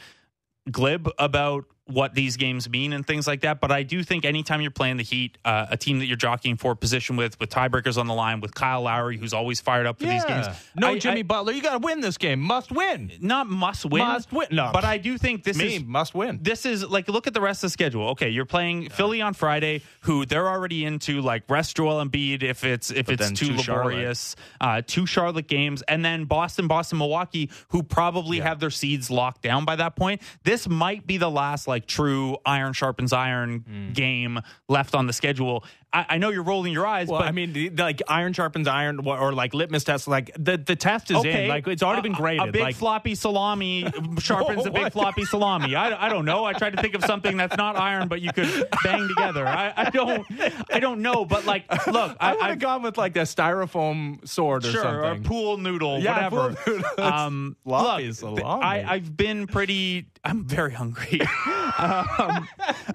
[0.71, 3.61] glib about what these games mean and things like that.
[3.61, 6.57] But I do think anytime you're playing the Heat, uh, a team that you're jockeying
[6.57, 9.99] for position with, with tiebreakers on the line, with Kyle Lowry, who's always fired up
[9.99, 10.47] for these games.
[10.77, 11.53] No I- Jimmy I- Butler.
[11.53, 12.39] You got to win this game.
[12.41, 13.11] Must win.
[13.21, 14.47] not must win, Must win.
[14.53, 14.71] No.
[14.73, 16.39] But I do think this Me is must win.
[16.43, 18.11] this is like look at the rest of the schedule.
[18.11, 22.63] Okay, you're playing Philly on Friday, who they're already into like rest Joel Embiid if
[22.63, 24.37] it's if But it's too laborious.
[24.61, 29.43] Uh, two Charlotte games, and then Boston, Boston, Milwaukee, who probably have their seeds locked
[29.43, 30.23] down by that point.
[30.45, 33.93] This might be the last like true iron sharpens iron Hmm.
[33.93, 35.65] game left on the schedule.
[35.93, 38.69] I, I know you're rolling your eyes, Well, but I mean, the- like iron sharpens
[38.69, 40.07] iron, or, or like litmus test.
[40.07, 41.49] Like the, the test is okay, in.
[41.49, 42.49] Like it's already been A- graded.
[42.49, 45.75] A, big like, floppy salami sharpens a big floppy salami.
[45.75, 46.45] I, I don't know.
[46.45, 48.49] I tried to think of something that's not iron, but you could
[48.85, 49.47] bang together.
[49.49, 50.25] I, I don't.
[50.73, 51.25] I don't know.
[51.25, 54.83] But like, look, I I, would I've gone with like a styrofoam sword or sure
[54.83, 55.25] something.
[55.25, 56.55] or pool noodle, Yeah, whatever.
[56.55, 57.05] pool noodle.
[57.05, 58.43] Um, Floppy look, salami.
[58.45, 60.07] I, I've been pretty.
[60.25, 61.21] I'm very hungry.
[61.79, 62.49] um,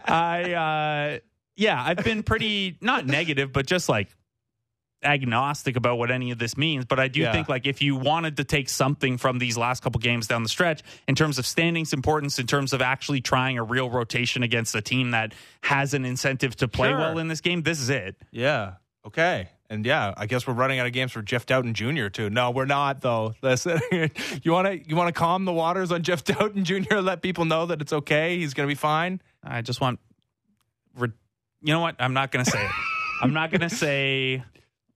[0.05, 1.20] I uh,
[1.55, 4.09] yeah, I've been pretty not negative, but just like
[5.03, 6.86] agnostic about what any of this means.
[6.86, 7.32] But I do Yeah.
[7.32, 10.49] think like if you wanted to take something from these last couple games down the
[10.49, 14.74] stretch in terms of standings importance, in terms of actually trying a real rotation against
[14.74, 16.97] a team that has an incentive to play Sure.
[16.97, 18.16] well in this game, this is it.
[18.32, 18.74] yeah.
[19.05, 19.49] Okay.
[19.76, 22.07] And yeah, I guess we're running out of games for Jeff Dowtin Jr.
[22.07, 22.30] too.
[22.32, 23.34] No, we're not though.
[23.43, 23.80] Listen,
[24.41, 26.95] you want to you want to calm the waters on Jeff Dowtin Jr.
[26.97, 28.38] Let people know that it's okay.
[28.39, 29.21] He's going to be fine.
[29.43, 29.99] I just want.
[30.97, 31.95] You know what?
[31.99, 32.71] I'm not going to say it.
[33.21, 34.43] I'm not going to say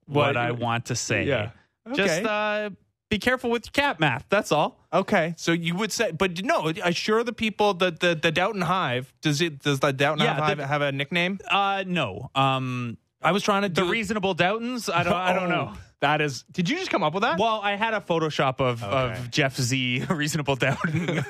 [0.06, 0.38] what, What?
[0.38, 1.26] I want to say.
[1.26, 1.52] Yeah.
[1.94, 2.26] Just Okay.
[2.66, 2.70] uh,
[3.10, 4.26] be careful with your cat math.
[4.30, 4.78] That's all.
[4.94, 8.62] Okay, so you would say, but no, I assure the people that the the Dowtin
[8.64, 11.40] Hive does it does the Dowtin Yeah, Hive the- have a nickname?
[11.50, 12.30] Uh, no.
[12.36, 14.90] Um, I was trying to the reasonable Doubtons.
[14.90, 15.14] I don't.
[15.14, 15.72] I don't know.
[15.74, 16.44] Oh, That is.
[16.52, 17.38] Did you just come up with that?
[17.40, 19.20] Well, I had a Photoshop of, Okay.
[19.20, 20.78] of Jeff Z, Reasonable Doubt,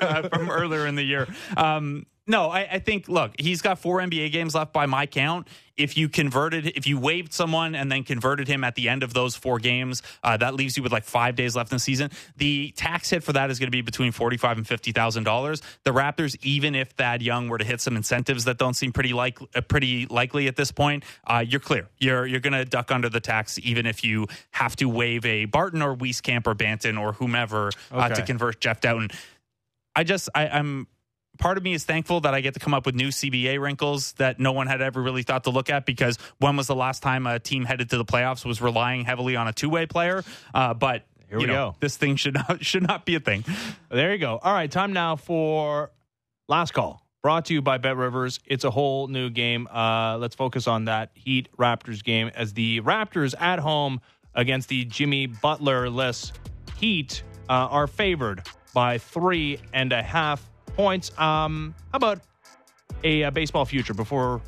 [0.00, 1.26] uh, from earlier in the year.
[1.56, 5.48] Um, no, I, I think, look, he's got four NBA games left by my count.
[5.76, 9.12] If you converted, if you waived someone and then converted him at the end of
[9.14, 12.10] those four games, uh, that leaves you with like five days left in the season.
[12.36, 15.60] The tax hit for that is going to be between forty-five and fifty thousand dollars.
[15.84, 19.12] The Raptors, even if Thad Young were to hit some incentives that don't seem pretty
[19.12, 21.88] like uh, pretty likely at this point, uh, you're clear.
[21.98, 25.46] You're you're going to duck under the tax, even if you have to waive a
[25.46, 29.12] Barton or Wieskamp or Banton or whomever uh, to convert Jeff Dowtin.
[29.96, 30.86] I just I, I'm
[31.40, 34.12] part of me is thankful that I get to come up with new CBA wrinkles
[34.12, 37.02] that no one had ever really thought to look at because when was the last
[37.02, 40.22] time a team headed to the playoffs was relying heavily on a two way player?
[40.54, 41.76] Uh, but Here you we know, go.
[41.80, 43.44] This thing should not should not be a thing.
[43.90, 44.38] There you go.
[44.40, 45.90] All right, time now for
[46.48, 47.04] last call.
[47.22, 48.40] Brought to you by BetRivers.
[48.46, 49.66] It's a whole new game.
[49.66, 54.00] Uh, let's focus on that Heat Raptors game as the Raptors at home
[54.34, 56.32] against the Jimmy Butler less
[56.78, 60.49] Heat uh, are favored by three and a half
[60.80, 61.10] points.
[61.18, 62.20] Um, how about
[63.04, 64.40] a, uh baseball future before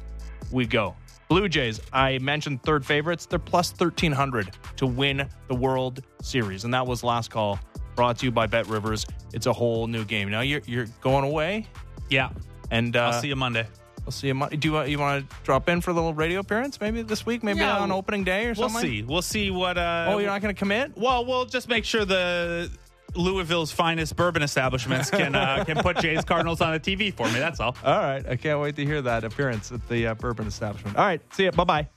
[0.51, 0.95] we go?
[1.29, 3.27] Blue Jays, I mentioned third favorites.
[3.27, 6.65] They're plus 1,300 to win the World Series.
[6.65, 7.59] And that was last call
[7.97, 9.07] brought to you by BetRivers.
[9.33, 10.31] It's a whole new game.
[10.31, 11.67] Now you're, you're going away,
[12.11, 12.31] Yeah,
[12.71, 13.67] and uh, I'll see you Monday.
[14.05, 14.35] I'll see you.
[14.35, 14.57] Monday.
[14.57, 17.25] Do you, want- you want to drop in for a little radio appearance maybe this
[17.25, 17.43] week?
[17.43, 18.75] Maybe Yeah, on opening day or something?
[18.75, 19.03] We'll see.
[19.03, 19.79] We'll see what.
[19.79, 20.97] Uh, Oh, you're not going to commit?
[20.97, 22.71] Well, we'll just make sure the
[23.15, 27.39] Louisville's finest bourbon establishments can uh, can put Jays Cardinals on the TV for me.
[27.39, 27.77] That's all.
[27.85, 28.27] All right.
[28.27, 30.97] I can't wait to hear that appearance at the uh, bourbon establishment.
[30.97, 31.21] All right.
[31.35, 31.53] See you.
[31.53, 31.89] Bye bye.